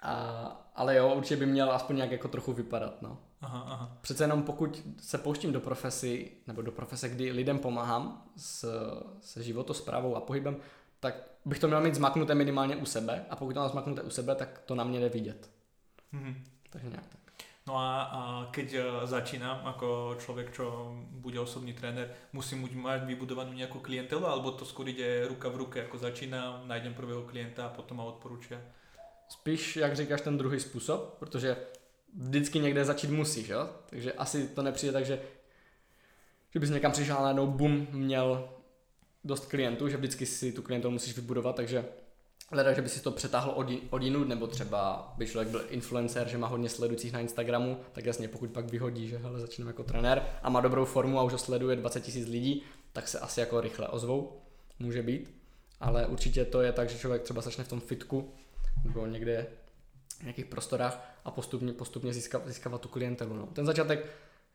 A, 0.01 0.71
ale 0.75 0.95
jo, 0.95 1.13
určitě 1.15 1.35
by 1.35 1.45
měl 1.45 1.71
aspoň 1.71 1.95
nějak 1.95 2.11
jako 2.11 2.27
trochu 2.27 2.53
vypadat, 2.53 3.01
no. 3.01 3.17
Aha, 3.41 3.65
aha. 3.67 3.98
Přece 4.02 4.24
jenom 4.24 4.43
pokud 4.43 4.84
se 5.02 5.17
pouštím 5.17 5.54
do 5.54 5.60
profesy, 5.60 6.32
nebo 6.48 6.62
do 6.62 6.71
profese, 6.71 7.10
kdy 7.10 7.32
lidem 7.32 7.60
pomáhám 7.60 8.24
s, 8.38 8.65
se 9.21 9.43
životosprávou 9.43 10.15
a 10.15 10.21
pohybem, 10.21 10.58
tak 11.00 11.15
bych 11.45 11.60
to 11.60 11.67
měl 11.67 11.82
mít 11.82 11.95
zmaknuté 11.95 12.36
minimálně 12.36 12.76
u 12.76 12.86
sebe 12.86 13.26
a 13.30 13.36
pokud 13.36 13.54
to 13.54 13.60
mám 13.60 13.69
zmaknuté 13.69 14.02
u 14.02 14.10
sebe, 14.10 14.36
tak 14.36 14.60
to 14.65 14.76
na 14.76 14.84
mě 14.84 15.00
jde 15.00 15.10
vidět. 15.10 15.50
Mm-hmm. 16.13 16.36
Takže 16.69 16.89
nějak 16.89 17.08
tak. 17.08 17.19
No 17.67 17.78
a, 17.78 18.02
a 18.02 18.21
keď 18.52 18.74
e, 18.74 18.82
začínam 19.10 19.65
ako 19.65 20.21
človek, 20.21 20.54
čo 20.54 20.93
bude 21.10 21.41
osobný 21.41 21.74
tréner, 21.74 22.13
musím 22.30 22.62
mať 22.62 23.10
vybudovanú 23.10 23.58
nejakú 23.58 23.82
klientelu, 23.82 24.21
alebo 24.21 24.54
to 24.54 24.69
skôr 24.69 24.86
ide 24.86 25.26
ruka 25.26 25.50
v 25.50 25.65
ruke, 25.65 25.78
ako 25.82 25.98
začínám, 25.98 26.69
najdem 26.69 26.93
prvého 26.93 27.26
klienta 27.26 27.65
a 27.65 27.74
potom 27.74 27.98
ma 27.98 28.06
odporúčia? 28.06 28.62
Spíš, 29.30 29.76
jak 29.82 29.95
říkáš, 29.95 30.21
ten 30.21 30.38
druhý 30.38 30.60
způsob, 30.60 31.17
protože 31.19 31.58
vždycky 32.17 32.60
někde 32.60 32.86
začít 32.86 33.10
musíš, 33.10 33.47
jo? 33.47 33.69
Takže 33.89 34.13
asi 34.13 34.47
to 34.47 34.62
nepřijde 34.62 34.93
tak, 34.93 35.06
že, 35.06 35.19
že 36.54 36.60
bys 36.60 36.69
někam 36.69 36.91
přišel 36.91 37.17
a 37.17 37.21
najednou 37.21 37.47
bum, 37.47 37.88
měl 37.91 38.49
dost 39.23 39.45
klientů, 39.45 39.89
že 39.89 39.97
vždycky 39.97 40.25
si 40.25 40.51
tu 40.51 40.62
klientu 40.62 40.91
musíš 40.91 41.15
vybudovat, 41.15 41.56
takže 41.56 41.86
Hleda, 42.51 42.73
že 42.73 42.82
by 42.82 42.89
si 42.89 43.01
to 43.01 43.12
přetáhl 43.12 43.51
od, 43.51 43.67
od 43.89 44.01
jinut, 44.01 44.28
nebo 44.28 44.47
třeba 44.47 45.13
by 45.17 45.28
člověk 45.28 45.49
byl 45.49 45.65
influencer, 45.69 46.28
že 46.28 46.38
má 46.38 46.47
hodně 46.47 46.69
sledujících 46.69 47.13
na 47.13 47.19
Instagramu, 47.19 47.78
tak 47.91 48.06
jasně, 48.06 48.28
pokud 48.28 48.49
pak 48.49 48.71
vyhodí, 48.71 49.08
že 49.08 49.17
hele, 49.17 49.39
začínám 49.39 49.67
jako 49.67 49.84
trenér 49.84 50.25
a 50.43 50.49
má 50.49 50.62
dobrou 50.62 50.86
formu 50.86 51.19
a 51.19 51.23
už 51.23 51.32
ho 51.32 51.38
sleduje 51.38 51.75
20 51.75 52.04
tisíc 52.04 52.28
lidí, 52.28 52.63
tak 52.93 53.08
se 53.08 53.19
asi 53.19 53.39
jako 53.39 53.62
rychle 53.62 53.88
ozvou, 53.88 54.41
může 54.80 55.04
být. 55.04 55.36
Ale 55.80 56.08
určitě 56.08 56.45
to 56.45 56.62
je 56.62 56.71
tak, 56.71 56.89
že 56.89 56.97
člověk 56.97 57.21
třeba 57.21 57.41
začne 57.41 57.63
v 57.63 57.67
tom 57.67 57.80
fitku 57.80 58.32
nebo 58.86 59.06
někde 59.06 59.47
nějakých 60.21 60.45
prostorách 60.45 61.19
a 61.25 61.32
postupně, 61.32 61.73
postupně 61.73 62.13
získá, 62.13 62.41
získávat 62.45 62.82
tu 62.82 62.88
klientelu. 62.88 63.36
No. 63.36 63.45
Ten 63.45 63.65
začátek 63.65 64.06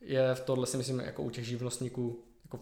je 0.01 0.35
v 0.35 0.41
tohle 0.41 0.67
si 0.67 0.77
myslím 0.77 1.01
jako 1.01 1.23
u 1.23 1.31
těch 1.31 1.47
živnostníků 1.47 2.25
jako 2.45 2.61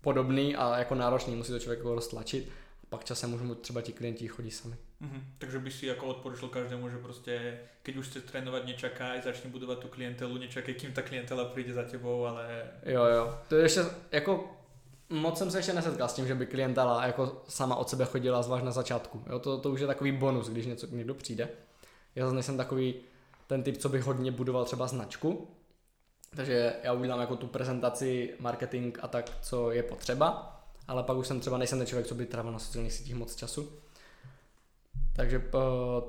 podobný 0.00 0.56
a 0.56 0.78
jako 0.78 0.94
náročný, 0.94 1.36
musí 1.36 1.52
to 1.52 1.58
člověk 1.58 1.78
jako 1.78 1.94
roztlačit 1.94 2.48
pak 2.88 3.04
časem 3.04 3.30
můžou 3.30 3.54
třeba 3.54 3.80
ti 3.80 3.92
klienti 3.92 4.28
chodí 4.28 4.50
sami. 4.50 4.76
Mm-hmm. 5.02 5.20
Takže 5.38 5.58
by 5.58 5.70
si 5.70 5.86
jako 5.86 6.06
odporučil 6.06 6.48
každému, 6.48 6.88
že 6.88 6.98
prostě, 6.98 7.60
keď 7.82 7.96
už 7.96 8.08
chce 8.08 8.20
trénovat, 8.20 8.66
nečakaj, 8.66 9.22
začni 9.22 9.50
budovat 9.50 9.78
tu 9.78 9.88
klientelu, 9.88 10.38
nečakaj, 10.38 10.74
kým 10.74 10.92
ta 10.92 11.02
klientela 11.02 11.44
přijde 11.44 11.72
za 11.72 11.82
tebou, 11.82 12.26
ale... 12.26 12.70
Jo, 12.82 13.04
jo. 13.04 13.38
To 13.48 13.56
je 13.56 13.62
ještě 13.62 13.80
jako 14.12 14.52
moc 15.08 15.38
jsem 15.38 15.50
se 15.50 15.58
ještě 15.58 15.72
nesetkal 15.72 16.08
s 16.08 16.14
tím, 16.14 16.26
že 16.26 16.34
by 16.34 16.46
klientela 16.46 17.06
jako 17.06 17.42
sama 17.48 17.76
od 17.76 17.90
sebe 17.90 18.04
chodila, 18.04 18.42
zvlášť 18.42 18.64
na 18.64 18.70
začátku. 18.70 19.22
Jo, 19.30 19.38
to, 19.38 19.58
to 19.58 19.70
už 19.70 19.80
je 19.80 19.86
takový 19.86 20.12
bonus, 20.12 20.48
když 20.48 20.66
něco, 20.66 20.86
někdo 20.90 21.14
přijde. 21.14 21.48
Já 22.16 22.24
zase 22.24 22.34
nejsem 22.34 22.56
takový 22.56 22.94
ten 23.46 23.62
typ, 23.62 23.76
co 23.76 23.88
by 23.88 24.00
hodně 24.00 24.30
budoval 24.30 24.64
třeba 24.64 24.86
značku, 24.86 25.48
takže 26.36 26.76
já 26.82 26.92
udělám 26.92 27.20
jako 27.20 27.36
tu 27.36 27.46
prezentaci, 27.46 28.34
marketing 28.40 28.98
a 29.02 29.08
tak, 29.08 29.30
co 29.42 29.70
je 29.70 29.82
potřeba 29.82 30.56
ale 30.88 31.02
pak 31.02 31.16
už 31.16 31.26
jsem 31.26 31.40
třeba 31.40 31.58
nejsem 31.58 31.78
ten 31.78 31.86
člověk, 31.86 32.06
co 32.06 32.14
by 32.14 32.26
trávil 32.26 32.52
na 32.52 32.58
sociálních 32.58 32.92
sítích 32.92 33.14
moc 33.14 33.36
času. 33.36 33.72
Takže 35.12 35.38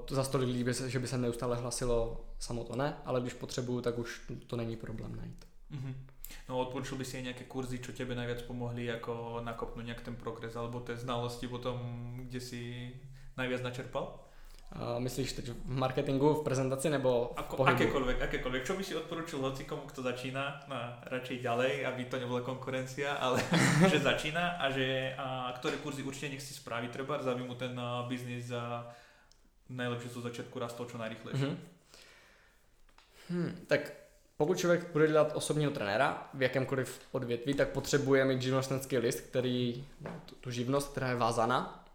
to 0.06 0.16
za 0.16 0.24
tolik 0.24 0.50
lidí, 0.50 0.66
že 0.88 1.00
by 1.00 1.08
se 1.08 1.18
neustále 1.18 1.58
hlasilo, 1.58 2.26
samo 2.40 2.64
to 2.64 2.76
ne, 2.76 2.98
ale 3.06 3.22
když 3.22 3.34
potřebuju, 3.34 3.82
tak 3.82 3.98
už 3.98 4.32
to 4.48 4.56
není 4.56 4.76
problém 4.76 5.16
najít. 5.16 5.48
Mm-hmm. 5.72 5.94
No 6.50 6.60
odporučil 6.60 6.98
by 6.98 7.06
si 7.06 7.22
nějaké 7.22 7.44
kurzy, 7.44 7.80
co 7.80 7.92
těbe 7.92 8.16
nejvíc 8.16 8.42
pomohly 8.42 8.86
jako 8.86 9.42
nakopnout 9.44 9.86
nějak 9.86 10.02
ten 10.02 10.16
progres, 10.16 10.56
alebo 10.56 10.80
té 10.80 10.98
znalosti 10.98 11.48
potom, 11.48 12.14
kde 12.24 12.40
si 12.40 12.92
nejvíc 13.38 13.62
načerpal? 13.62 14.20
Uh, 14.68 15.00
myslíš 15.00 15.34
teď 15.34 15.46
v 15.50 15.56
marketingu, 15.66 16.34
v 16.34 16.44
prezentaci 16.44 16.90
nebo 16.90 17.32
v 17.34 17.40
Ako, 17.40 17.56
pohybu? 17.56 17.80
Akékoľvek, 17.80 18.18
akékoľvek. 18.22 18.62
Čo 18.68 18.76
by 18.76 18.84
si 18.84 19.00
odporučil 19.00 19.40
hoci 19.40 19.64
komu, 19.64 19.88
kto 19.88 20.04
začína, 20.04 20.68
na 20.68 21.00
radšej 21.08 21.40
ďalej, 21.40 21.88
aby 21.88 22.02
to 22.06 22.20
nebola 22.20 22.44
konkurencia, 22.44 23.16
ale 23.16 23.40
že 23.92 24.04
začína 24.04 24.60
a 24.60 24.68
že 24.68 25.16
a 25.16 25.56
ktoré 25.56 25.80
kurzy 25.80 26.04
určite 26.04 26.36
nech 26.36 26.44
si 26.44 26.52
spraví 26.52 26.92
treba, 26.92 27.16
aby 27.16 27.48
mu 27.48 27.56
ten 27.56 27.80
biznis 28.12 28.52
za 28.52 28.92
najlepšie 29.72 30.12
zo 30.12 30.22
začiatku 30.22 30.60
rastol 30.60 30.84
čo 30.84 31.00
najrychlejšie. 31.00 31.48
Mm-hmm. 31.48 31.76
Hmm, 33.30 33.52
tak 33.68 33.92
pokud 34.38 34.58
člověk 34.58 34.92
bude 34.94 35.08
dělat 35.08 35.32
osobního 35.36 35.72
trenéra 35.72 36.30
v 36.34 36.42
jakémkoliv 36.42 37.00
odvětví, 37.12 37.54
tak 37.54 37.70
potřebuje 37.70 38.26
mít 38.26 38.42
živnostenský 38.42 38.98
list, 38.98 39.20
který, 39.20 39.86
tu, 40.26 40.36
tu 40.36 40.52
živnost, 40.52 40.92
která 40.92 41.10
je 41.10 41.16
vázaná. 41.16 41.86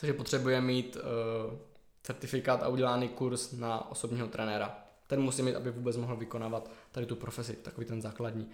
Takže 0.00 0.12
potřebuje 0.12 0.60
mít 0.60 0.96
uh, 0.96 1.58
certifikát 2.02 2.62
a 2.62 2.68
udělaný 2.68 3.08
kurz 3.08 3.52
na 3.52 3.90
osobního 3.90 4.28
trenéra. 4.28 4.78
Ten 5.06 5.20
musí 5.20 5.42
mít, 5.42 5.56
aby 5.56 5.70
vůbec 5.70 5.96
mohl 5.96 6.16
vykonávat 6.16 6.70
tady 6.92 7.06
tu 7.06 7.16
profesi, 7.16 7.52
takový 7.52 7.86
ten 7.86 8.02
základní. 8.02 8.48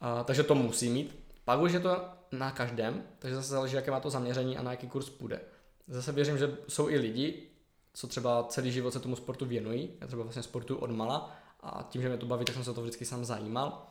A, 0.00 0.24
takže 0.24 0.42
to 0.42 0.54
musí 0.54 0.90
mít. 0.90 1.18
Pak 1.44 1.60
už 1.60 1.72
je 1.72 1.80
to 1.80 2.04
na 2.32 2.50
každém, 2.50 3.02
takže 3.18 3.36
zase 3.36 3.48
záleží, 3.48 3.76
jaké 3.76 3.90
má 3.90 4.00
to 4.00 4.10
zaměření 4.10 4.58
a 4.58 4.62
na 4.62 4.70
jaký 4.70 4.88
kurz 4.88 5.10
půjde. 5.10 5.40
Zase 5.88 6.12
věřím, 6.12 6.38
že 6.38 6.56
jsou 6.68 6.88
i 6.88 6.98
lidi, 6.98 7.48
co 7.94 8.06
třeba 8.06 8.44
celý 8.44 8.72
život 8.72 8.90
se 8.90 9.00
tomu 9.00 9.16
sportu 9.16 9.46
věnují. 9.46 9.90
Já 10.00 10.06
třeba 10.06 10.22
vlastně 10.22 10.42
sportu 10.42 10.76
od 10.76 10.90
mala 10.90 11.36
a 11.60 11.86
tím, 11.90 12.02
že 12.02 12.08
mě 12.08 12.18
to 12.18 12.26
baví, 12.26 12.44
tak 12.44 12.54
jsem 12.54 12.64
se 12.64 12.74
to 12.74 12.82
vždycky 12.82 13.04
sám 13.04 13.24
zajímal. 13.24 13.86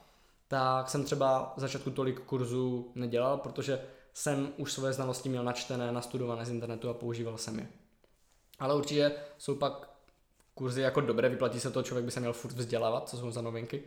Tak 0.47 0.89
jsem 0.89 1.03
třeba 1.03 1.53
v 1.57 1.59
začátku 1.59 1.91
tolik 1.91 2.19
kurzů 2.19 2.91
nedělal, 2.95 3.37
protože 3.37 3.81
jsem 4.13 4.53
už 4.57 4.73
své 4.73 4.93
znalosti 4.93 5.29
měl 5.29 5.43
načtené, 5.43 5.91
nastudované 5.91 6.45
z 6.45 6.49
internetu 6.49 6.89
a 6.89 6.93
používal 6.93 7.37
jsem 7.37 7.59
je. 7.59 7.67
Ale 8.59 8.75
určitě 8.75 9.11
jsou 9.37 9.55
pak 9.55 9.89
kurzy 10.53 10.81
jako 10.81 11.01
dobré, 11.01 11.29
vyplatí 11.29 11.59
se 11.59 11.71
to, 11.71 11.83
člověk 11.83 12.05
by 12.05 12.11
se 12.11 12.19
měl 12.19 12.33
furt 12.33 12.51
vzdělávat, 12.51 13.09
co 13.09 13.17
jsou 13.17 13.31
za 13.31 13.41
novinky. 13.41 13.83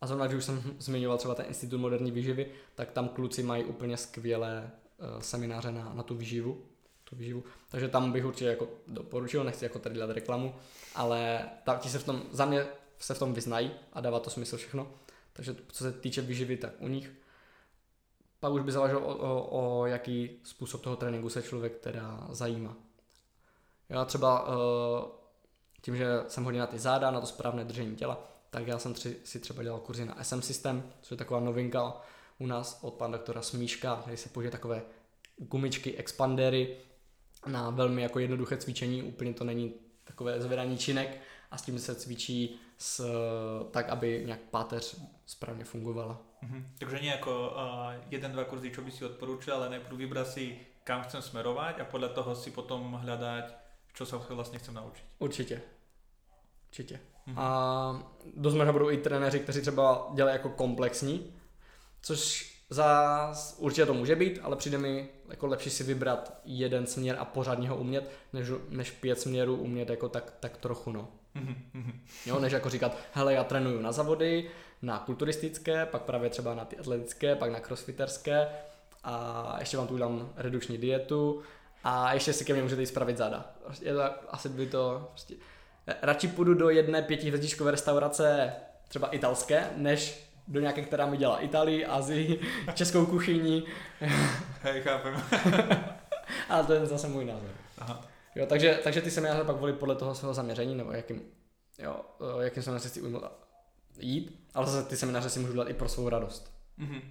A 0.00 0.06
zrovna, 0.06 0.26
když 0.26 0.38
už 0.38 0.44
jsem 0.44 0.76
zmiňoval 0.78 1.18
třeba 1.18 1.34
ten 1.34 1.46
Institut 1.46 1.78
moderní 1.78 2.10
výživy, 2.10 2.50
tak 2.74 2.90
tam 2.90 3.08
kluci 3.08 3.42
mají 3.42 3.64
úplně 3.64 3.96
skvělé 3.96 4.70
uh, 4.98 5.20
semináře 5.20 5.72
na, 5.72 5.92
na 5.94 6.02
tu 6.02 6.14
výživu, 6.14 6.64
tu 7.04 7.16
výživu. 7.16 7.44
Takže 7.68 7.88
tam 7.88 8.12
bych 8.12 8.24
určitě 8.24 8.44
jako 8.44 8.68
doporučil, 8.86 9.44
nechci 9.44 9.64
jako 9.64 9.78
tady 9.78 9.94
dělat 9.94 10.10
reklamu, 10.10 10.54
ale 10.94 11.48
tam 11.64 11.78
ti 11.78 11.88
se 11.88 11.98
v 11.98 12.04
tom, 12.04 12.22
za 12.30 12.44
mě 12.44 12.66
se 12.98 13.14
v 13.14 13.18
tom 13.18 13.34
vyznají 13.34 13.70
a 13.92 14.00
dává 14.00 14.20
to 14.20 14.30
smysl 14.30 14.56
všechno. 14.56 14.92
Takže 15.32 15.56
co 15.68 15.84
se 15.84 15.92
týče 15.92 16.22
výživy, 16.22 16.56
tak 16.56 16.72
u 16.78 16.88
nich. 16.88 17.10
Pak 18.40 18.52
už 18.52 18.62
by 18.62 18.72
záleželo 18.72 19.00
o, 19.00 19.16
o, 19.16 19.80
o 19.80 19.86
jaký 19.86 20.30
způsob 20.42 20.80
toho 20.82 20.96
tréninku 20.96 21.28
se 21.28 21.42
člověk 21.42 21.78
teda 21.78 22.26
zajímá. 22.30 22.76
Já 23.92 24.04
třeba 24.04 24.48
uh, 24.48 24.54
tím, 25.80 25.96
že 25.96 26.06
jsem 26.28 26.44
hodně 26.44 26.60
na 26.60 26.66
ty 26.66 26.78
záda, 26.78 27.10
na 27.10 27.20
to 27.20 27.26
správné 27.26 27.64
držení 27.64 27.96
těla, 27.96 28.18
tak 28.50 28.66
já 28.66 28.78
jsem 28.78 28.94
si 29.24 29.40
třeba 29.40 29.62
dělal 29.62 29.80
kurzy 29.80 30.04
na 30.04 30.24
SM 30.24 30.40
System, 30.40 30.82
což 31.00 31.10
je 31.10 31.16
taková 31.16 31.40
novinka 31.40 31.94
u 32.38 32.46
nás 32.46 32.78
od 32.82 32.94
pana 32.94 33.12
doktora 33.12 33.42
Smíška, 33.42 34.02
kde 34.06 34.16
se 34.16 34.28
použije 34.28 34.50
takové 34.50 34.82
gumičky, 35.36 35.96
expandery 35.96 36.76
na 37.46 37.70
velmi 37.70 38.02
jako 38.02 38.18
jednoduché 38.18 38.56
cvičení, 38.56 39.02
úplně 39.02 39.34
to 39.34 39.44
není 39.44 39.74
takové 40.04 40.40
zvedání 40.40 40.78
činek 40.78 41.20
a 41.50 41.58
s 41.58 41.62
tím 41.62 41.78
se 41.78 41.94
cvičí 41.94 42.60
s, 42.78 43.06
tak, 43.70 43.88
aby 43.88 44.22
nějak 44.26 44.40
páteř 44.40 45.00
správně 45.26 45.64
fungovala. 45.64 46.20
Mm-hmm. 46.42 46.64
Takže 46.78 47.00
nie 47.00 47.10
jako 47.10 47.50
uh, 47.50 48.02
jeden, 48.10 48.32
dva 48.32 48.44
kurzy, 48.44 48.70
čo 48.70 48.82
by 48.82 48.90
si 48.90 49.04
odporučil, 49.04 49.54
ale 49.54 49.68
najprv 49.68 49.96
vybrať 49.96 50.26
si, 50.26 50.58
kam 50.84 51.02
chcem 51.02 51.22
smerovať 51.22 51.80
a 51.80 51.84
podľa 51.84 52.08
toho 52.08 52.34
si 52.34 52.50
potom 52.50 52.98
hľadať 52.98 53.61
čo 53.94 54.06
sa 54.06 54.16
vlastně 54.28 54.58
chcem 54.58 54.74
naučit. 54.74 55.04
Určitě. 55.18 55.62
Určitě. 56.68 57.00
Mm-hmm. 57.28 57.34
A 57.36 58.12
dost 58.36 58.54
možná 58.54 58.72
budou 58.72 58.90
i 58.90 58.96
trenéři, 58.96 59.40
kteří 59.40 59.60
třeba 59.60 60.10
dělají 60.14 60.34
jako 60.34 60.48
komplexní, 60.48 61.34
což 62.02 62.52
za 62.70 63.32
určitě 63.56 63.86
to 63.86 63.94
může 63.94 64.16
být, 64.16 64.40
ale 64.42 64.56
přijde 64.56 64.78
mi 64.78 65.08
jako 65.28 65.46
lepší 65.46 65.70
si 65.70 65.84
vybrat 65.84 66.40
jeden 66.44 66.86
směr 66.86 67.16
a 67.18 67.24
pořádně 67.24 67.68
ho 67.68 67.76
umět, 67.76 68.10
než, 68.32 68.48
než 68.68 68.90
pět 68.90 69.20
směrů 69.20 69.56
umět 69.56 69.90
jako 69.90 70.08
tak, 70.08 70.34
tak 70.40 70.56
trochu, 70.56 70.92
no. 70.92 71.08
Mm-hmm. 71.36 71.92
Jo, 72.26 72.40
než 72.40 72.52
jako 72.52 72.70
říkat, 72.70 72.96
hele, 73.12 73.34
já 73.34 73.44
trénuju 73.44 73.80
na 73.80 73.92
zavody, 73.92 74.50
na 74.82 74.98
kulturistické, 74.98 75.86
pak 75.86 76.02
právě 76.02 76.30
třeba 76.30 76.54
na 76.54 76.64
ty 76.64 76.78
atletické, 76.78 77.36
pak 77.36 77.50
na 77.50 77.60
crossfiterské 77.60 78.48
a 79.04 79.56
ještě 79.58 79.76
vám 79.76 79.86
tu 79.86 79.94
udělám 79.94 80.32
redukční 80.36 80.78
dietu 80.78 81.42
a 81.84 82.14
ještě 82.14 82.32
si 82.32 82.44
ke 82.44 82.52
mně 82.52 82.62
můžete 82.62 82.82
jít 82.82 82.86
spravit 82.86 83.16
záda. 83.16 83.54
Je 83.80 83.94
to, 83.94 84.02
asi 84.28 84.48
by 84.48 84.66
to 84.66 85.08
prostě... 85.08 85.34
Radši 86.02 86.28
půjdu 86.28 86.54
do 86.54 86.70
jedné 86.70 87.02
pětihvězdičkové 87.02 87.70
restaurace, 87.70 88.52
třeba 88.88 89.08
italské, 89.08 89.70
než 89.76 90.32
do 90.48 90.60
nějaké, 90.60 90.82
která 90.82 91.06
mi 91.06 91.16
dělá 91.16 91.38
Itálii, 91.38 91.86
Azii, 91.86 92.40
českou 92.74 93.06
kuchyni. 93.06 93.62
Hej, 94.62 94.82
chápem. 94.82 95.22
Ale 96.48 96.64
to 96.64 96.72
je 96.72 96.86
zase 96.86 97.08
můj 97.08 97.24
názor. 97.24 97.50
Aha. 97.78 98.00
Jo, 98.34 98.46
takže, 98.46 98.80
takže 98.84 99.02
ty 99.02 99.10
semináře 99.10 99.44
pak 99.44 99.56
volí 99.56 99.72
podle 99.72 99.94
toho 99.94 100.14
svého 100.14 100.34
zaměření, 100.34 100.74
nebo 100.74 100.92
jakým, 100.92 101.22
jo, 101.78 102.00
jakým 102.40 102.62
semináře 102.62 102.88
si 102.88 103.02
ujmu 103.02 103.20
jít, 103.98 104.48
ale 104.54 104.66
zase 104.66 104.88
ty 104.88 104.96
semináře 104.96 105.30
si 105.30 105.40
můžu 105.40 105.52
dělat 105.52 105.70
i 105.70 105.74
pro 105.74 105.88
svou 105.88 106.08
radost. 106.08 106.52
Mm-hmm. 106.78 107.02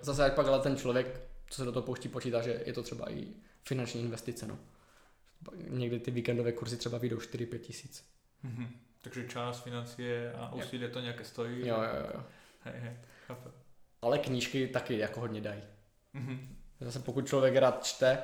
Zase 0.00 0.22
jak 0.22 0.34
pak 0.34 0.46
ale 0.46 0.60
ten 0.60 0.76
člověk 0.76 1.31
co 1.52 1.56
se 1.56 1.64
do 1.64 1.72
toho 1.72 1.86
pouští, 1.86 2.08
počítá, 2.08 2.42
že 2.42 2.62
je 2.66 2.72
to 2.72 2.82
třeba 2.82 3.12
i 3.12 3.26
finanční 3.64 4.00
investice. 4.00 4.46
No. 4.46 4.58
Někdy 5.68 6.00
ty 6.00 6.10
víkendové 6.10 6.52
kurzy 6.52 6.76
třeba 6.76 6.98
vyjdou 6.98 7.16
4-5 7.16 7.58
tisíc. 7.58 8.04
Mm-hmm. 8.44 8.68
Takže 9.02 9.28
čas, 9.28 9.62
financie 9.62 10.32
a 10.32 10.54
úsilí 10.54 10.90
to 10.90 11.00
nějaké 11.00 11.24
stojí. 11.24 11.66
Jo, 11.66 11.76
jo, 11.76 12.06
jo. 12.14 12.24
Hej, 12.60 12.80
hej, 12.80 12.96
chápu. 13.26 13.48
Ale 14.02 14.18
knížky 14.18 14.68
taky 14.68 14.98
jako 14.98 15.20
hodně 15.20 15.40
dají. 15.40 15.62
Mm-hmm. 16.14 16.38
Zase 16.80 16.98
pokud 16.98 17.26
člověk 17.26 17.56
rád 17.56 17.84
čte, 17.84 18.18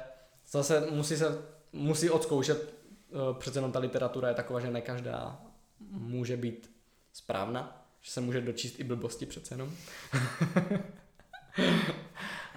zase 0.46 0.86
musí 0.90 1.16
se 1.16 1.42
musí 1.72 2.10
odzkoušet, 2.10 2.74
eh, 3.10 3.14
přece 3.38 3.58
jenom 3.58 3.72
ta 3.72 3.78
literatura 3.78 4.28
je 4.28 4.34
taková, 4.34 4.60
že 4.60 4.70
ne 4.70 4.80
každá 4.80 5.42
může 5.90 6.36
být 6.36 6.70
správná, 7.12 7.86
že 8.00 8.10
se 8.10 8.20
může 8.20 8.40
dočíst 8.40 8.80
i 8.80 8.84
blbosti 8.84 9.26
přece 9.26 9.54
jenom. 9.54 9.72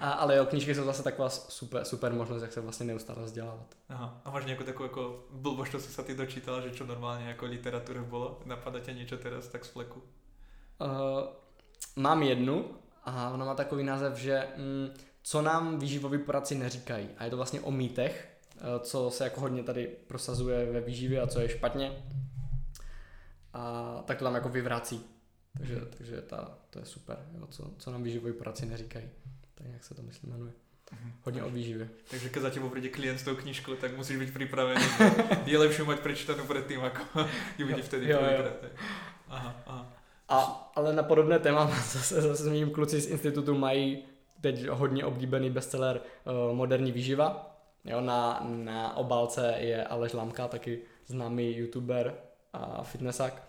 A, 0.02 0.10
ale 0.10 0.36
jo, 0.36 0.46
knížky 0.46 0.74
jsou 0.74 0.84
zase 0.84 1.02
taková 1.02 1.28
super, 1.28 1.84
super 1.84 2.12
možnost, 2.12 2.42
jak 2.42 2.52
se 2.52 2.60
vlastně 2.60 2.86
neustále 2.86 3.22
vzdělávat. 3.22 3.74
Aha. 3.88 4.20
A 4.24 4.30
máš 4.30 4.44
nějakou 4.44 4.64
takovou 4.64 4.84
jako 4.84 5.24
blbost, 5.30 5.70
co 5.70 5.80
si 5.80 5.92
se 5.92 6.02
ty 6.02 6.14
dočítal, 6.14 6.60
že 6.60 6.70
čo 6.70 6.86
normálně 6.86 7.28
jako 7.28 7.46
literatura 7.46 8.02
bylo? 8.02 8.40
Napadá 8.44 8.80
tě 8.80 8.92
něco 8.92 9.16
teraz 9.16 9.48
tak 9.48 9.64
z 9.64 9.68
fleku? 9.68 10.02
Uh, 10.80 10.88
mám 11.96 12.22
jednu 12.22 12.70
a 13.04 13.30
ona 13.30 13.44
má 13.44 13.54
takový 13.54 13.84
název, 13.84 14.16
že 14.16 14.48
mm, 14.56 14.94
co 15.22 15.42
nám 15.42 15.78
výživoví 15.78 16.18
poradci 16.18 16.54
neříkají. 16.54 17.08
A 17.18 17.24
je 17.24 17.30
to 17.30 17.36
vlastně 17.36 17.60
o 17.60 17.70
mýtech, 17.70 18.38
eh, 18.56 18.60
co 18.80 19.10
se 19.10 19.24
jako 19.24 19.40
hodně 19.40 19.62
tady 19.62 19.86
prosazuje 20.06 20.72
ve 20.72 20.80
výživě 20.80 21.20
a 21.20 21.26
co 21.26 21.40
je 21.40 21.48
špatně. 21.48 21.92
A 23.52 24.02
tak 24.06 24.18
to 24.18 24.24
tam 24.24 24.34
jako 24.34 24.48
vyvrací. 24.48 25.04
Takže, 25.58 25.80
takže 25.98 26.22
ta, 26.22 26.58
to 26.70 26.78
je 26.78 26.84
super, 26.84 27.26
jo, 27.38 27.46
co, 27.46 27.70
co 27.78 27.90
nám 27.90 28.02
výživoví 28.02 28.32
poradci 28.32 28.66
neříkají. 28.66 29.10
Tak 29.62 29.72
jak 29.72 29.84
se 29.84 29.94
to 29.94 30.02
myslím 30.02 30.30
jmenuje. 30.30 30.52
Mhm. 30.92 31.12
Hodně 31.22 31.42
o 31.42 31.50
výživě. 31.50 31.88
Takže 32.10 32.28
když 32.28 32.42
za 32.42 32.50
tebou 32.50 32.68
přijde 32.68 32.88
klient 32.88 33.18
s 33.18 33.22
tou 33.22 33.36
knížkou, 33.36 33.74
tak 33.74 33.96
musíš 33.96 34.16
být 34.16 34.34
připravený. 34.34 34.84
je 35.46 35.58
lepší 35.58 35.82
mít 35.82 36.00
přečtenou 36.00 36.44
předtím, 36.44 36.80
jako 36.80 37.02
ji 37.58 37.64
vidí 37.64 37.82
vtedy 37.82 38.10
jo, 38.10 38.18
jo. 38.20 38.52
Aha, 39.28 39.62
aha. 39.66 39.92
A, 40.28 40.70
ale 40.76 40.92
na 40.92 41.02
podobné 41.02 41.38
téma 41.38 41.66
zase, 41.92 42.22
zase 42.22 42.50
mým 42.50 42.70
kluci 42.70 43.00
z 43.00 43.06
institutu 43.06 43.58
mají 43.58 44.04
teď 44.40 44.68
hodně 44.68 45.04
oblíbený 45.04 45.50
bestseller 45.50 46.00
uh, 46.00 46.56
Moderní 46.56 46.92
výživa. 46.92 47.56
Jo, 47.84 48.00
na, 48.00 48.46
na 48.46 48.96
obálce 48.96 49.54
je 49.58 49.84
Aleš 49.84 50.12
Lamka, 50.12 50.48
taky 50.48 50.78
známý 51.06 51.56
youtuber 51.56 52.14
a 52.52 52.82
fitnessák. 52.82 53.42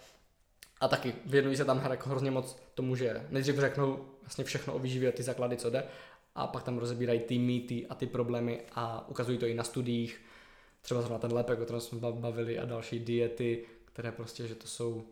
A 0.81 0.87
taky 0.87 1.15
věnují 1.25 1.57
se 1.57 1.65
tam 1.65 1.85
jako 1.89 2.09
hrozně 2.09 2.31
moc 2.31 2.59
tomu, 2.73 2.95
že 2.95 3.27
nejdřív 3.29 3.55
řeknou 3.55 4.05
vlastně 4.23 4.43
všechno 4.43 4.73
o 4.73 4.79
výživě, 4.79 5.11
ty 5.11 5.23
základy, 5.23 5.57
co 5.57 5.69
jde, 5.69 5.83
a 6.35 6.47
pak 6.47 6.63
tam 6.63 6.77
rozebírají 6.77 7.19
ty 7.19 7.37
mýty 7.37 7.87
a 7.87 7.95
ty 7.95 8.07
problémy 8.07 8.61
a 8.75 9.09
ukazují 9.09 9.37
to 9.37 9.45
i 9.45 9.53
na 9.53 9.63
studiích, 9.63 10.21
třeba 10.81 11.01
zrovna 11.01 11.19
ten 11.19 11.33
lepek, 11.33 11.59
o 11.59 11.63
kterém 11.63 11.81
jsme 11.81 11.99
bavili 12.11 12.59
a 12.59 12.65
další 12.65 12.99
diety, 12.99 13.65
které 13.85 14.11
prostě, 14.11 14.47
že 14.47 14.55
to 14.55 14.67
jsou 14.67 15.03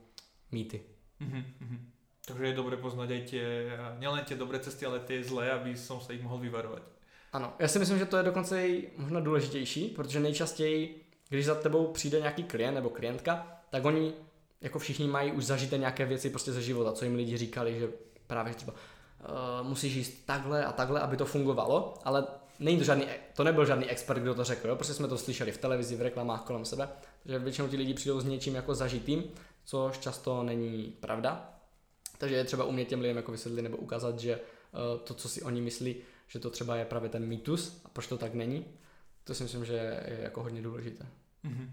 mýty. 0.52 0.82
Mm-hmm. 1.22 1.78
Takže 2.26 2.46
je 2.46 2.54
dobré 2.54 2.78
poznat 2.78 3.10
i 3.10 3.22
tě, 3.22 3.72
nejen 4.00 4.26
tě 4.26 4.36
dobré 4.36 4.60
cesty, 4.60 4.86
ale 4.86 5.00
ty 5.00 5.24
zlé, 5.24 5.52
aby 5.52 5.78
som 5.78 6.02
se 6.02 6.14
jich 6.14 6.24
mohl 6.24 6.38
vyvarovat. 6.38 6.82
Ano, 7.34 7.54
já 7.60 7.68
si 7.68 7.80
myslím, 7.80 8.00
že 8.00 8.06
to 8.06 8.18
je 8.18 8.24
dokonce 8.24 8.68
i 8.68 8.90
možná 8.98 9.20
důležitější, 9.20 9.88
protože 9.88 10.20
nejčastěji, 10.20 11.06
když 11.30 11.46
za 11.46 11.56
tebou 11.56 11.88
přijde 11.88 12.20
nějaký 12.20 12.44
klient 12.44 12.76
nebo 12.76 12.90
klientka, 12.90 13.62
tak 13.70 13.86
oni 13.86 14.14
jako 14.62 14.80
všichni 14.80 15.08
mají 15.08 15.32
už 15.32 15.46
zažité 15.46 15.78
nějaké 15.78 16.06
věci 16.06 16.30
prostě 16.30 16.52
ze 16.52 16.62
života, 16.62 16.92
co 16.92 17.06
jim 17.06 17.16
lidi 17.16 17.38
říkali, 17.38 17.80
že 17.80 17.90
právě 18.28 18.54
třeba 18.54 18.74
uh, 19.30 19.68
musíš 19.68 19.94
jíst 19.94 20.26
takhle 20.26 20.66
a 20.66 20.72
takhle, 20.72 21.00
aby 21.00 21.18
to 21.18 21.26
fungovalo, 21.26 21.94
ale 22.04 22.28
není 22.60 22.78
to 22.78 22.84
žádný, 22.84 23.06
to 23.36 23.44
nebyl 23.44 23.66
žádný 23.66 23.86
expert, 23.86 24.20
kdo 24.20 24.36
to 24.36 24.44
řekl, 24.44 24.68
jo? 24.68 24.76
prostě 24.76 24.94
jsme 24.94 25.08
to 25.08 25.18
slyšeli 25.18 25.52
v 25.52 25.58
televizi, 25.58 25.96
v 25.96 26.02
reklamách 26.02 26.44
kolem 26.44 26.66
sebe, 26.66 26.90
že 27.26 27.40
většinou 27.40 27.68
ti 27.68 27.78
lidi 27.78 27.94
přijdou 27.94 28.20
s 28.20 28.26
něčím 28.26 28.56
jako 28.56 28.76
zažitým, 28.76 29.24
což 29.66 29.98
často 29.98 30.44
není 30.44 30.84
pravda. 31.00 31.54
Takže 32.18 32.36
je 32.36 32.44
třeba 32.44 32.64
umět 32.64 32.86
těm 32.86 33.02
lidem 33.02 33.18
jako 33.18 33.32
vysvětlit 33.32 33.62
nebo 33.62 33.78
ukázat, 33.78 34.20
že 34.20 34.36
uh, 34.36 35.00
to, 35.04 35.14
co 35.14 35.30
si 35.30 35.42
oni 35.42 35.62
myslí, 35.62 35.96
že 36.28 36.40
to 36.40 36.50
třeba 36.50 36.76
je 36.76 36.86
právě 36.86 37.10
ten 37.10 37.26
mýtus 37.26 37.82
a 37.86 37.90
proč 37.90 38.08
to 38.08 38.18
tak 38.18 38.34
není, 38.34 38.66
to 39.24 39.34
si 39.34 39.44
myslím, 39.44 39.66
že 39.66 39.74
je 40.08 40.20
jako 40.22 40.44
hodně 40.44 40.62
důležité. 40.62 41.06
Mm-hmm. 41.46 41.70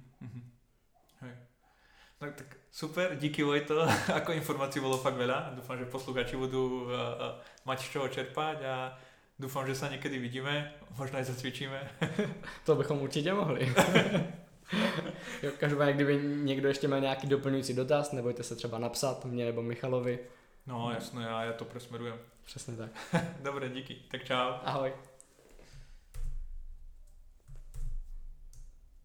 Hej. 1.21 1.33
Tak, 2.19 2.35
tak 2.35 2.58
super, 2.71 3.17
díky 3.17 3.43
Vojto, 3.43 3.89
ako 4.15 4.33
informací 4.33 4.81
bolo 4.81 4.99
fakt 4.99 5.17
veľa. 5.17 5.55
Dúfam, 5.57 5.79
že 5.79 5.85
posluchači 5.85 6.37
budú 6.37 6.85
uh, 6.85 6.91
uh, 6.91 7.41
mať 7.65 7.79
z 7.81 7.89
čoho 7.91 8.09
čerpať 8.09 8.59
a 8.65 8.99
dúfam, 9.39 9.67
že 9.67 9.75
sa 9.75 9.89
niekedy 9.89 10.19
vidíme, 10.19 10.73
možno 10.99 11.19
aj 11.19 11.25
zacvičíme. 11.25 11.79
to 12.67 12.75
bychom 12.77 13.03
určitě 13.03 13.33
mohli. 13.33 13.75
jo, 15.43 15.51
každopádně, 15.59 15.93
kdyby 15.93 16.21
někdo 16.23 16.69
ještě 16.69 16.89
měl 16.89 17.01
nějaký 17.01 17.27
doplňující 17.27 17.75
dotaz, 17.75 18.13
nebojte 18.13 18.43
se 18.43 18.57
třeba 18.57 18.79
napsat 18.79 19.25
mě 19.25 19.45
nebo 19.45 19.63
Michalovi. 19.63 20.19
No 20.67 20.91
jasno, 20.95 21.21
já, 21.21 21.45
já 21.45 21.53
to 21.53 21.65
presmerujem. 21.65 22.17
Přesně 22.45 22.77
tak. 22.77 22.91
Dobré, 23.41 23.69
díky. 23.69 23.97
Tak 24.11 24.25
čau. 24.25 24.53
Ahoj. 24.65 25.08